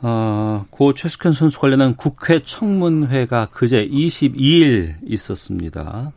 [0.00, 6.12] 어, 고 최숙현 선수 관련한 국회 청문회가 그제 22일 있었습니다.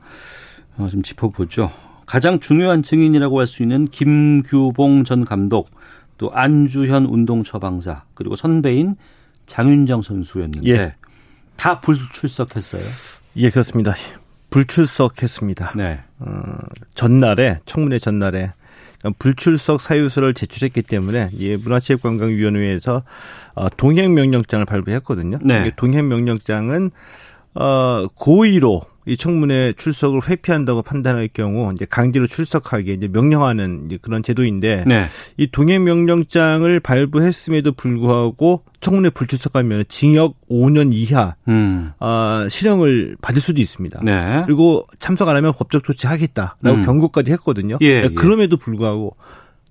[0.78, 1.72] 어, 좀 짚어보죠.
[2.06, 5.70] 가장 중요한 증인이라고 할 수 있는 김규봉 전 감독,
[6.18, 8.96] 또 안주현 운동 처방사, 그리고 선배인
[9.46, 10.96] 장윤정 선수였는데 예.
[11.56, 12.82] 다 불출석했어요.
[13.38, 13.96] 예, 그렇습니다.
[14.50, 15.74] 불출석했습니다.
[15.76, 16.00] 네.
[16.20, 16.58] 어,
[16.94, 18.52] 전날에 청문회 전날에
[19.18, 23.04] 불출석 사유서를 제출했기 때문에 예, 문화체육관광위원회에서
[23.56, 25.40] 어, 동행명령장을 발부했거든요.
[25.44, 25.72] 네.
[25.76, 26.92] 동행명령장은
[27.56, 34.22] 어, 고의로 이 청문회 출석을 회피한다고 판단할 경우 이제 강제로 출석하게 이제 명령하는 이제 그런
[34.22, 35.06] 제도인데 네.
[35.38, 41.92] 이 동행 명령장을 발부했음에도 불구하고 청문회 불출석하면 징역 5년 이하 음.
[42.00, 44.02] 어, 실형을 받을 수도 있습니다.
[44.04, 44.44] 네.
[44.46, 46.84] 그리고 참석 안 하면 법적 조치하겠다라고 음.
[46.84, 47.78] 경고까지 했거든요.
[47.82, 48.10] 예, 예.
[48.10, 49.16] 그럼에도 불구하고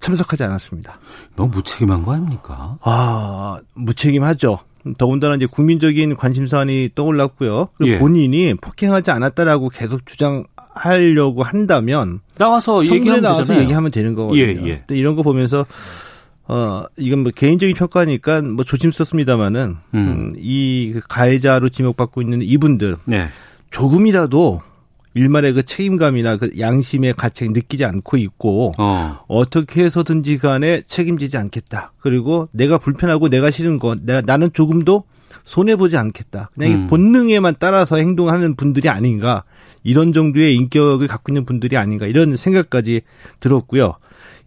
[0.01, 0.99] 참석하지 않았습니다.
[1.37, 2.78] 너무 무책임한 거 아닙니까?
[2.81, 4.59] 아, 무책임하죠.
[4.99, 7.68] 더군다나 이제 국민적인 관심 사안이 떠올랐고요.
[7.76, 7.99] 그리고 예.
[7.99, 13.62] 본인이 폭행하지 않았다라고 계속 주장하려고 한다면 나와서 얘기하면 나와서 되잖아요.
[13.62, 14.43] 얘기하면 되는 거거든요.
[14.43, 14.83] 예, 예.
[14.87, 15.66] 근데 이런 거 보면서
[16.49, 23.28] 어 이건 뭐 개인적인 평가니까 뭐 조심스럽습니다만은 음, 이그 가해자로 지목받고 있는 이분들 네.
[23.70, 24.62] 조금이라도
[25.15, 29.25] 일말의 그 책임감이나 그 양심의 가책을 느끼지 않고 있고 어.
[29.27, 31.93] 어떻게 해서든지 간에 책임지지 않겠다.
[31.99, 35.05] 그리고 내가 불편하고 내가 싫은 건 내가 나는 조금도
[35.45, 36.51] 손해 보지 않겠다.
[36.55, 36.87] 그냥 이 음.
[36.87, 39.45] 본능에만 따라서 행동하는 분들이 아닌가.
[39.83, 42.07] 이런 정도의 인격을 갖고 있는 분들이 아닌가.
[42.07, 43.03] 이런 생각까지
[43.41, 43.95] 들었고요.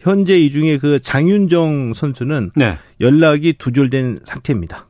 [0.00, 2.76] 현재 이 중에 그 장윤정 선수는 네.
[3.00, 4.86] 연락이 두절된 상태입니다.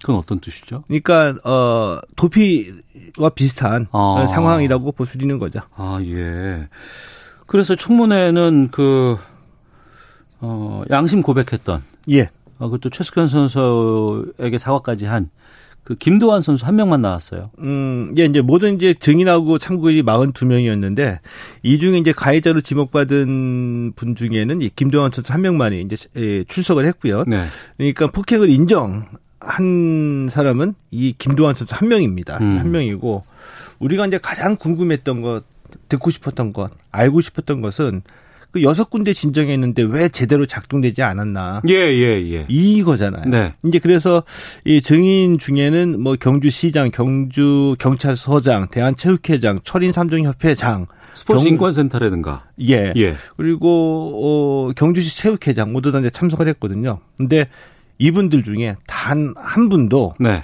[0.00, 0.84] 그건 어떤 뜻이죠?
[0.88, 4.26] 그러니까 어 도피와 비슷한 아.
[4.28, 5.60] 상황이라고 볼 수 있는 거죠.
[5.74, 6.68] 아, 예.
[7.46, 9.18] 그래서 청문회는 그,
[10.40, 11.82] 어, 양심 고백했던.
[12.10, 12.30] 예.
[12.58, 15.30] 어, 그것도 최숙현 선수에게 사과까지 한
[15.84, 17.50] 그 김도환 선수 한 명만 나왔어요.
[17.58, 21.18] 음, 이제 이제 모든 이제 증인하고 참고인이 42명이었는데
[21.62, 26.86] 이 중에 이제 가해자로 지목받은 분 중에는 이 김동완 선수 한 명만이 이제 예, 출석을
[26.86, 27.24] 했고요.
[27.26, 27.44] 네.
[27.76, 29.06] 그러니까 폭행을 인정
[29.40, 32.38] 한 사람은 이 김도환 선수 한 명입니다.
[32.40, 32.58] 음.
[32.58, 33.24] 한 명이고
[33.78, 35.44] 우리가 이제 가장 궁금했던 것,
[35.88, 38.02] 듣고 싶었던 것, 알고 싶었던 것은
[38.50, 41.62] 그 여섯 군데 진정했는데 왜 제대로 작동되지 않았나.
[41.68, 42.46] 예, 예, 예.
[42.48, 43.22] 이거잖아요.
[43.26, 43.52] 네.
[43.64, 44.24] 이제 그래서
[44.64, 52.44] 이 증인 중에는 뭐 경주시장, 경주 경찰서장, 대한체육회장, 철인 삼종협회장, 스포츠 경- 인권센터라든가.
[52.68, 52.92] 예.
[52.96, 53.14] 예.
[53.36, 54.16] 그리고
[54.68, 56.98] 어 경주시 체육회장 모두 다 이제 참석을 했거든요.
[57.16, 57.48] 근데
[58.04, 60.42] 이분들 중에 단 한 분도 네.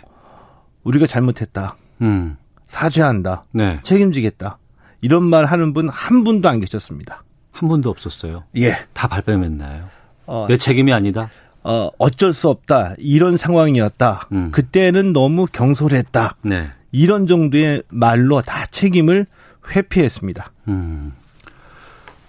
[0.84, 1.74] 우리가 잘못했다.
[2.02, 2.36] 음.
[2.66, 3.46] 사죄한다.
[3.52, 3.80] 네.
[3.82, 4.58] 책임지겠다.
[5.00, 7.24] 이런 말 하는 분 한 분도 안 계셨습니다.
[7.50, 8.44] 한 분도 없었어요.
[8.56, 8.76] 예.
[8.92, 9.88] 다 발뺌했나요?
[10.26, 11.30] 어, 내 책임이 아니다.
[11.64, 12.94] 어, 어쩔 수 없다.
[12.98, 14.28] 이런 상황이었다.
[14.32, 14.50] 음.
[14.50, 16.36] 그때는 너무 경솔했다.
[16.42, 16.70] 네.
[16.92, 19.26] 이런 정도의 말로 다 책임을
[19.74, 20.52] 회피했습니다.
[20.68, 21.12] 음.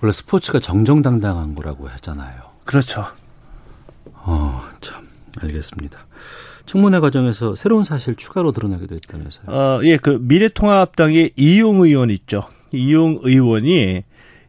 [0.02, 2.36] 원래 스포츠가 정정당당한 거라고 하잖아요.
[2.66, 3.06] 그렇죠.
[5.42, 6.08] 알겠습니다.
[6.66, 9.46] 청문회 과정에서 새로운 사실 추가로 드러나게 됐다면서요.
[9.48, 12.44] 어, 예, 그 미래통합당의 이용 의원 있죠.
[12.72, 14.04] 이용 의원이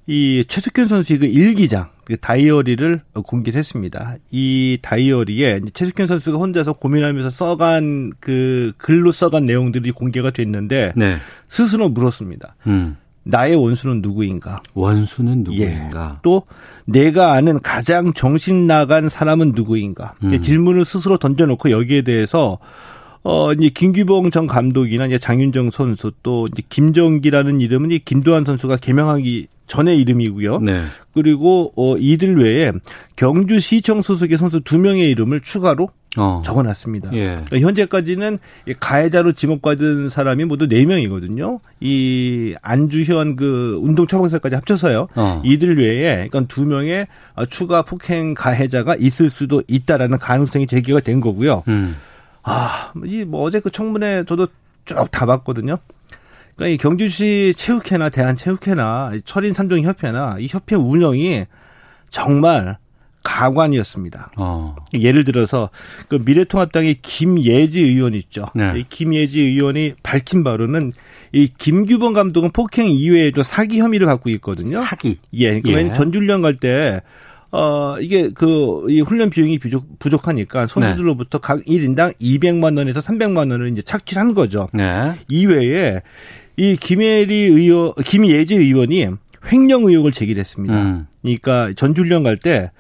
[0.08, 4.16] 이 최숙현 선수의 그 일기장, 그 다이어리를 공개를 했습니다.
[4.30, 11.18] 이 다이어리에 최숙현 선수가 혼자서 고민하면서 써간 그 글로 써간 내용들이 공개가 됐는데 네.
[11.48, 12.56] 스스로 물었습니다.
[12.66, 12.96] 음.
[13.28, 14.62] 나의 원수는 누구인가?
[14.72, 16.20] 원수는 누구인가?
[16.22, 16.44] 또
[16.86, 20.14] 내가 아는 가장 정신 나간 사람은 누구인가?
[20.24, 20.40] 음.
[20.40, 22.58] 질문을 스스로 던져놓고 여기에 대해서
[23.22, 28.76] 어 이제 김규봉 전 감독이나 이제 장윤정 선수 또 이제 김정기라는 이름은 이 김도환 선수가
[28.76, 30.60] 개명하기 전의 이름이고요.
[30.60, 30.80] 네.
[31.12, 32.72] 그리고 어 이들 외에
[33.16, 36.42] 경주시청 소속의 선수 두 명의 이름을 추가로 어.
[36.44, 37.12] 적어놨습니다.
[37.12, 37.24] 예.
[37.46, 41.60] 그러니까 현재까지는 이 가해자로 지목받은 사람이 모두 4명이거든요.
[41.80, 45.08] 이 안주현 그 운동처방사까지 합쳐서요.
[45.14, 45.42] 어.
[45.44, 51.20] 이들 외에 그러니까 두 명의 어, 추가 폭행 가해자가 있을 수도 있다라는 가능성이 제기가 된
[51.20, 51.62] 거고요.
[51.68, 51.96] 음.
[52.42, 54.46] 아, 이 뭐 어제 그 청문회 저도
[54.86, 55.76] 쭉 다 봤거든요.
[56.56, 61.44] 그러니까 이 경주시 체육회나 대한체육회나 이 철인 삼종 협회나 이 협회 운영이
[62.08, 62.78] 정말
[63.22, 64.32] 가관이었습니다.
[64.36, 64.76] 어.
[64.94, 65.70] 예를 들어서
[66.08, 68.46] 그 미래통합당의 김예지 의원 있죠.
[68.54, 68.72] 네.
[68.76, 70.90] 이 김예지 의원이 밝힌 바로는
[71.32, 74.82] 이 김규범 감독은 폭행 이외에도 사기 혐의를 받고 있거든요.
[74.82, 75.18] 사기.
[75.34, 75.92] 예, 그러니까 예.
[75.92, 77.02] 전주련 갈 때
[77.50, 83.72] 어, 이게 그, 이 훈련 비용이 부족, 부족하니까 선수들로부터 각 1인당 200만 원에서 300만 원을
[83.72, 84.68] 이제 착취한 거죠.
[84.74, 85.14] 네.
[85.28, 86.02] 이외에
[86.56, 89.06] 이 김예리 의원, 김예지 의원이
[89.50, 90.82] 횡령 의혹을 제기했습니다.
[90.82, 91.06] 음.
[91.22, 92.70] 그러니까 전주훈련 갈 때,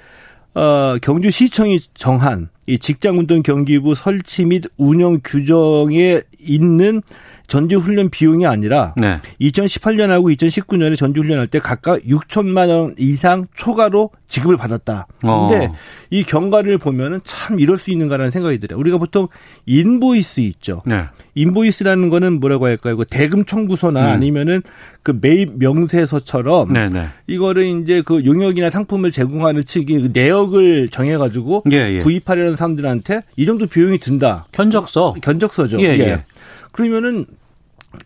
[0.58, 7.00] 어, 경주시청이 정한 이 직장운동 경기부 설치 및 운영 규정에 있는
[7.48, 9.18] 전지훈련 비용이 아니라 네.
[9.40, 15.06] 2018년하고 2019년에 전지훈련할 때 각각 6천만 원 이상 초과로 지급을 받았다.
[15.20, 15.74] 근데 어.
[16.10, 18.78] 이 경과를 보면은 참 이럴 수 있는가라는 생각이 들어요.
[18.78, 19.28] 우리가 보통
[19.64, 20.82] 인보이스 있죠.
[20.84, 21.04] 네.
[21.34, 22.98] 인보이스라는 거는 뭐라고 할까요?
[22.98, 24.12] 그 대금 청구서나 음.
[24.12, 24.62] 아니면은
[25.02, 27.06] 그 매입 명세서처럼 네, 네.
[27.26, 31.98] 이거를 이제 그 용역이나 상품을 제공하는 측이 그 내역을 정해 가지고 예, 예.
[32.00, 34.48] 구입하려는 사람들한테 이 정도 비용이 든다.
[34.52, 35.14] 견적서.
[35.22, 35.80] 견적서죠.
[35.80, 36.24] 예, 예.
[36.72, 37.24] 그러면은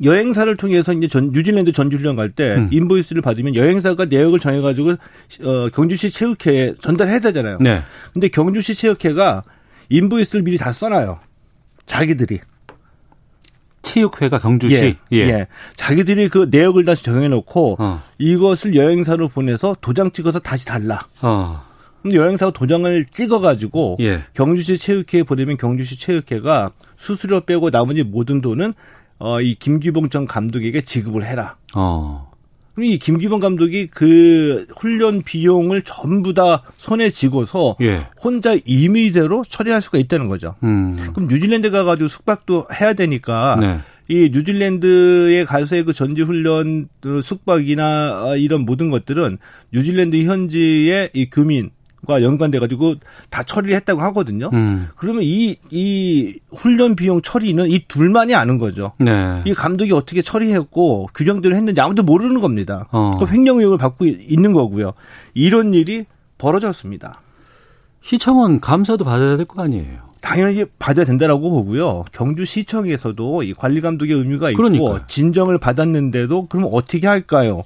[0.02, 2.68] 여행사를 통해서 이제 전 뉴질랜드 전지훈련 갈때 음.
[2.70, 7.58] 인보이스를 받으면 여행사가 내역을 정해가지고 어, 경주시 체육회에 전달해야 되잖아요.
[7.60, 7.82] 네.
[8.12, 9.42] 근데 경주시 체육회가
[9.88, 11.18] 인보이스를 미리 다 써놔요.
[11.86, 12.40] 자기들이.
[13.82, 14.94] 체육회가 경주시.
[15.12, 15.46] 예, 예.
[15.74, 18.02] 자기들이 그 내역을 다시 정해놓고 어.
[18.18, 21.00] 이것을 여행사로 보내서 도장 찍어서 다시 달라.
[21.20, 21.62] 어.
[22.02, 24.22] 근데 여행사가 도장을 찍어가지고 예.
[24.34, 28.74] 경주시 체육회에 보내면 경주시 체육회가 수수료 빼고 나머지 모든 돈은
[29.24, 31.56] 어, 이 김규봉 전 감독에게 지급을 해라.
[31.76, 32.32] 어.
[32.74, 38.08] 그럼 이 김규봉 감독이 그 훈련 비용을 전부 다 손에 쥐고서 예.
[38.20, 40.56] 혼자 임의대로 처리할 수가 있다는 거죠.
[40.64, 41.12] 음.
[41.14, 43.78] 그럼 뉴질랜드 가가지고 숙박도 해야 되니까 네.
[44.08, 49.38] 이 뉴질랜드에 가서의 그 전지 훈련 그 숙박이나 아, 이런 모든 것들은
[49.72, 51.70] 뉴질랜드 현지의 이 교민
[52.06, 52.94] 과 연관돼 가지고
[53.30, 54.50] 다 처리를 했다고 하거든요.
[54.52, 54.88] 음.
[54.96, 58.92] 그러면 이 이 훈련 비용 처리는 이 둘만이 아는 거죠.
[58.98, 59.40] 네.
[59.46, 62.88] 이 감독이 어떻게 처리했고 규정대로 했는지 아무도 모르는 겁니다.
[62.90, 63.16] 어.
[63.20, 64.94] 그 횡령 의혹을 받고 있는 거고요.
[65.34, 66.04] 이런 일이
[66.38, 67.20] 벌어졌습니다.
[68.02, 70.10] 시청은 감사도 받아야 될 거 아니에요.
[70.20, 72.04] 당연히 받아야 된다라고 보고요.
[72.12, 75.00] 경주시청에서도 이 관리 감독의 의무가 있고 그러니까요.
[75.06, 77.62] 진정을 받았는데도 그럼 어떻게 할까요?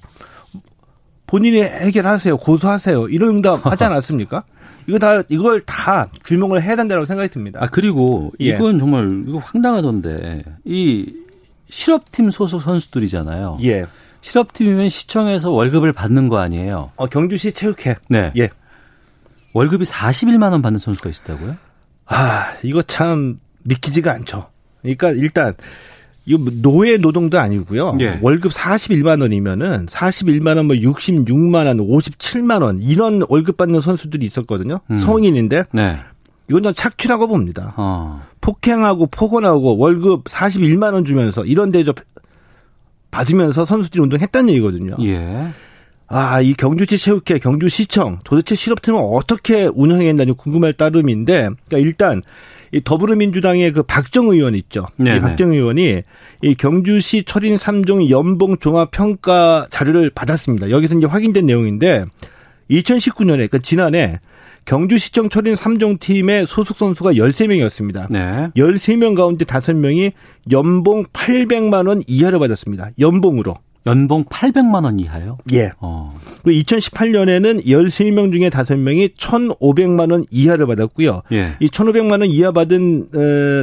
[1.26, 2.36] 본인이 해결하세요.
[2.38, 3.08] 고소하세요.
[3.08, 4.44] 이런 응답 하지 않았습니까?
[4.86, 7.58] 이거 다 이걸 다 규명을 해야 된다고 생각이 듭니다.
[7.62, 8.50] 아 그리고 예.
[8.50, 11.12] 이건 정말 이거 황당하던데 이
[11.68, 13.58] 실업팀 소속 선수들이잖아요.
[13.64, 13.86] 예.
[14.20, 16.90] 실업팀이면 시청에서 월급을 받는 거 아니에요.
[16.96, 17.96] 어, 경주시 체육회.
[18.08, 18.32] 네.
[18.36, 18.50] 예.
[19.52, 21.56] 월급이 41만 원 받는 선수가 있었다고요?
[22.06, 24.50] 아, 이거 참 믿기지가 않죠.
[24.82, 25.54] 그러니까 일단
[26.26, 27.96] 이거 뭐 노예 노동도 아니고요.
[28.00, 28.18] 예.
[28.20, 34.80] 월급 41만 원이면은 41만 원, 뭐 66만 원, 57만 원 이런 월급 받는 선수들이 있었거든요.
[34.90, 34.96] 음.
[34.96, 35.98] 성인인데 네.
[36.50, 37.74] 이건 전 착취라고 봅니다.
[37.76, 38.22] 어.
[38.40, 41.96] 폭행하고 폭언하고 월급 41만 원 주면서 이런 대접
[43.12, 44.96] 받으면서 선수들이 운동했다는 얘기거든요.
[45.02, 45.52] 예.
[46.08, 52.22] 아, 이 경주시 체육회, 경주시청 도대체 실업팀을 어떻게 운영했나니 궁금할 따름인데, 그러니까 일단
[52.76, 54.86] 이 더불어민주당의 그 박정 의원 있죠.
[54.96, 55.16] 네네.
[55.16, 56.02] 이 박정 의원이
[56.42, 60.70] 이 경주시 철인 3종 연봉 종합 평가 자료를 받았습니다.
[60.70, 62.04] 여기서 이제 확인된 내용인데
[62.70, 64.20] 2019년에 그러니까 지난해
[64.66, 68.10] 경주시청 철인 3종 팀의 소속 선수가 13명이었습니다.
[68.10, 68.48] 네.
[68.56, 70.12] 13명 가운데 5명이
[70.50, 72.90] 연봉 800만 원 이하를 받았습니다.
[72.98, 73.56] 연봉으로.
[73.86, 75.38] 연봉 800만 원 이하요?
[75.52, 75.70] 예.
[75.78, 76.18] 어.
[76.42, 81.22] 그리고 2018년에는 13명 중에 5명이 1,500만 원 이하를 받았고요.
[81.32, 81.56] 예.
[81.60, 83.18] 이 1,500만 원 이하 받은 어,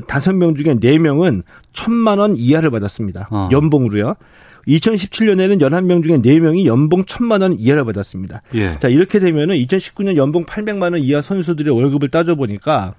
[0.07, 1.43] 5명 중에 4명은
[1.74, 3.28] 1,000만 원 이하를 받았습니다.
[3.32, 3.49] 어.
[3.51, 4.15] 연봉으로요.
[4.67, 8.43] 2017년에는 11명 중에 4명이 연봉 1,000만 원 이하를 받았습니다.
[8.55, 8.80] 예.
[8.80, 12.95] 자, 이렇게 되면은 2019년 연봉 800만 원 이하 선수들의 월급을 따져 보니까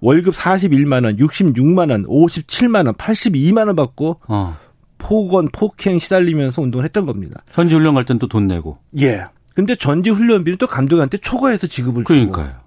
[0.00, 4.56] 월급 41만 원, 66만 원, 57만 원, 82만 원 받고 어.
[4.98, 7.42] 폭언, 폭행 시달리면서 운동을 했던 겁니다.
[7.52, 8.78] 현지 훈련 갈 땐 또 돈 내고.
[9.00, 9.24] 예.
[9.54, 12.08] 근데 전지 훈련비를 또 감독한테 초과해서 지급을 주고.
[12.32, 12.60] 그러니까요.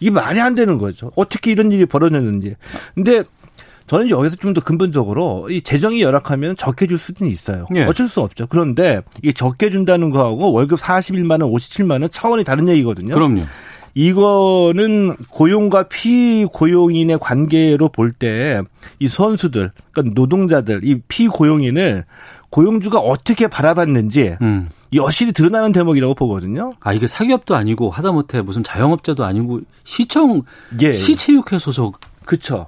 [0.00, 1.10] 이게 말이 안 되는 거죠.
[1.16, 2.54] 어떻게 이런 일이 벌어졌는지.
[2.94, 3.22] 근데
[3.86, 7.66] 저는 여기서 좀 더 근본적으로 이 재정이 열악하면 적게 줄 수는 있어요.
[7.74, 7.84] 예.
[7.84, 8.46] 어쩔 수 없죠.
[8.46, 13.14] 그런데 이게 적게 준다는 거하고 월급 41만 원, 57만 원 차원이 다른 얘기거든요.
[13.14, 13.42] 그럼요.
[13.94, 18.60] 이거는 고용과 피고용인의 관계로 볼 때
[19.00, 22.04] 이 선수들, 그러니까 노동자들, 이 피고용인을
[22.50, 24.68] 고용주가 어떻게 바라봤는지 음.
[24.94, 26.72] 여실히 드러나는 대목이라고 보거든요.
[26.80, 30.42] 아 이게 사기업도 아니고 하다못해 무슨 자영업자도 아니고 시청
[30.80, 30.94] 예.
[30.94, 32.00] 시체육회 소속.
[32.24, 32.66] 그렇죠.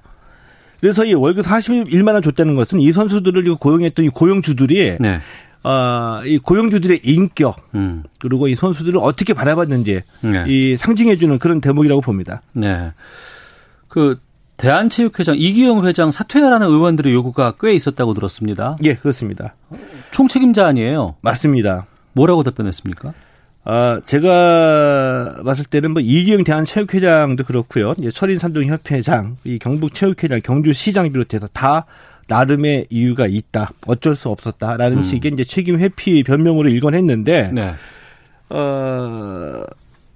[0.80, 5.20] 그래서 이 월급 41만 원 줬다는 것은 이 선수들을 고용했던 이 고용주들이 네.
[5.62, 8.02] 아, 이 고용주들의 인격 음.
[8.18, 10.44] 그리고 이 선수들을 어떻게 바라봤는지 네.
[10.48, 12.42] 이 상징해주는 그런 대목이라고 봅니다.
[12.52, 12.92] 네.
[13.88, 14.18] 그
[14.56, 18.76] 대한체육회장 이기영 회장 사퇴하라는 의원들의 요구가 꽤 있었다고 들었습니다.
[18.84, 19.54] 예, 그렇습니다.
[20.10, 21.16] 총책임자 아니에요?
[21.22, 21.86] 맞습니다.
[22.12, 23.14] 뭐라고 답변했습니까?
[23.64, 27.94] 아, 제가 봤을 때는 뭐 이기영 대한체육회장도 그렇고요.
[27.98, 31.86] 이제 철인 삼종 협회장, 이 경북 체육회장, 경주시장 비롯해서 다
[32.30, 33.72] 나름의 이유가 있다.
[33.86, 35.02] 어쩔 수 없었다라는 음.
[35.02, 37.74] 식의 이제 책임 회피 변명으로 일관했는데 네.
[38.50, 39.62] 어,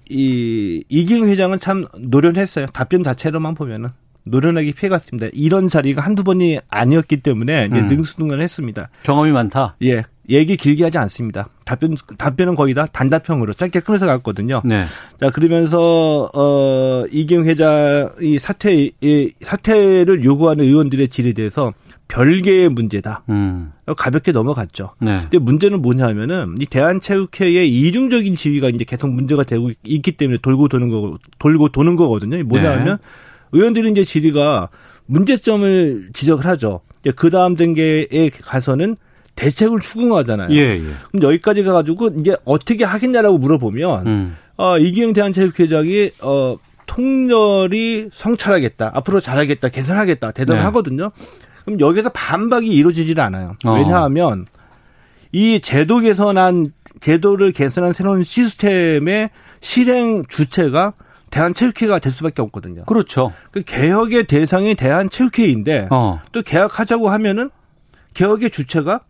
[0.09, 2.67] 이 이기영 회장은 참 노련했어요.
[2.67, 3.91] 답변 자체로만 보면은
[4.23, 5.29] 노련하게 피해갔습니다.
[5.33, 7.89] 이런 자리가 한두 번이 아니었기 때문에 음.
[7.89, 8.89] 능수능란했습니다.
[9.03, 9.77] 경험이 많다.
[9.83, 10.05] 예.
[10.31, 11.49] 얘기 길게 하지 않습니다.
[11.65, 14.63] 답변 답변은 거의 다 단답형으로 짧게 끊어서 갔거든요.
[14.65, 14.87] 네.
[15.21, 21.73] 자 그러면서 어 이경 회장 이 사퇴 이 사퇴를 요구하는 의원들의 질에 대해서
[22.09, 23.25] 별개의 문제다.
[23.29, 23.73] 음.
[23.97, 24.91] 가볍게 넘어갔죠.
[25.01, 25.21] 네.
[25.23, 30.91] 근데 문제는 뭐냐면은 이 대한체육회의 이중적인 지위가 이제 계속 문제가 되고 있기 때문에 돌고 도는
[30.91, 32.43] 거 돌고 도는 거거든요.
[32.45, 33.59] 뭐냐면 네.
[33.59, 34.69] 의원들이 이제 질의가
[35.07, 36.81] 문제점을 지적을 하죠.
[37.17, 38.97] 그 다음 단계에 가서는
[39.37, 40.51] 대책을 추궁하잖아요.
[40.51, 40.93] 예, 예.
[41.11, 44.37] 그럼 여기까지 가가지고 이제 어떻게 하겠냐라고 물어보면 음.
[44.57, 46.57] 어, 이기영 대한체육회장이 어,
[46.87, 50.65] 통렬이 성찰하겠다, 앞으로 잘하겠다, 개선하겠다 대답을 네.
[50.67, 51.11] 하거든요.
[51.65, 53.57] 그럼 여기서 반박이 이루어지질 않아요.
[53.65, 53.73] 어.
[53.73, 54.47] 왜냐하면
[55.33, 56.67] 이 제도 개선한
[57.01, 59.31] 제도를 개선한 새로운 시스템의
[59.61, 60.93] 실행 주체가
[61.31, 62.85] 대한체육회가 될 수밖에 없거든요.
[62.85, 63.33] 그렇죠.
[63.51, 66.21] 그 개혁의 대상이 대한체육회인데 어.
[66.31, 67.51] 또 개혁하자고 하면은
[68.13, 69.01] 개혁의 주체가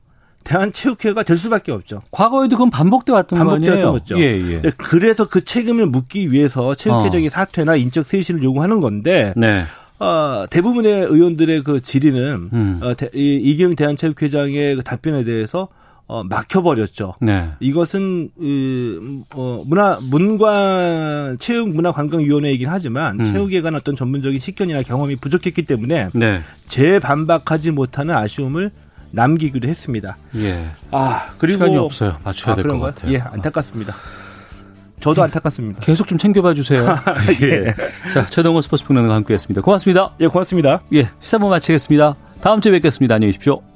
[0.45, 2.03] 대한체육회가 될 수밖에 없죠.
[2.11, 3.75] 과거에도 그건 반복돼 왔던 거 아니에요?
[3.75, 4.19] 반복되었죠.
[4.21, 4.63] 예, 예.
[4.63, 7.31] 네, 그래서 그 책임을 묻기 위해서 체육회적인 어.
[7.31, 9.65] 사퇴나 인적 쇄신을 요구하는 건데 네.
[9.99, 12.81] 어, 대부분의 의원들의 그 질의는 음.
[12.83, 15.69] 어, 대, 이, 이경 대한체육회장의 그 답변에 대해서
[16.07, 17.15] 어, 막혀버렸죠.
[17.23, 17.49] 네.
[17.61, 18.99] 이것은 이,
[19.35, 23.25] 어, 문화 문관 체육 문화 관광위원회이긴 하지만 음.
[23.25, 26.43] 체육에 관한 어떤 전문적인 식견이나 경험이 부족했기 때문에 네.
[26.67, 28.71] 재반박하지 못하는 아쉬움을
[29.15, 30.17] 남기기도 했습니다.
[30.37, 30.69] 예.
[30.91, 32.17] 아 그리고 시간이 없어요.
[32.25, 33.13] 맞춰야 아, 될것 같아요.
[33.13, 33.95] 예, 안타깝습니다.
[35.01, 35.81] 저도 안타깝습니다.
[35.81, 36.81] 계속 좀 챙겨봐 주세요.
[37.43, 37.75] 예.
[38.15, 39.61] 자, 최동호 스포츠 평론가와 함께했습니다.
[39.61, 40.15] 고맙습니다.
[40.21, 40.83] 예, 고맙습니다.
[40.95, 42.15] 예, 시사부 마치겠습니다.
[42.41, 43.17] 다음 주에 뵙겠습니다.
[43.17, 43.74] 안녕히 계십시오.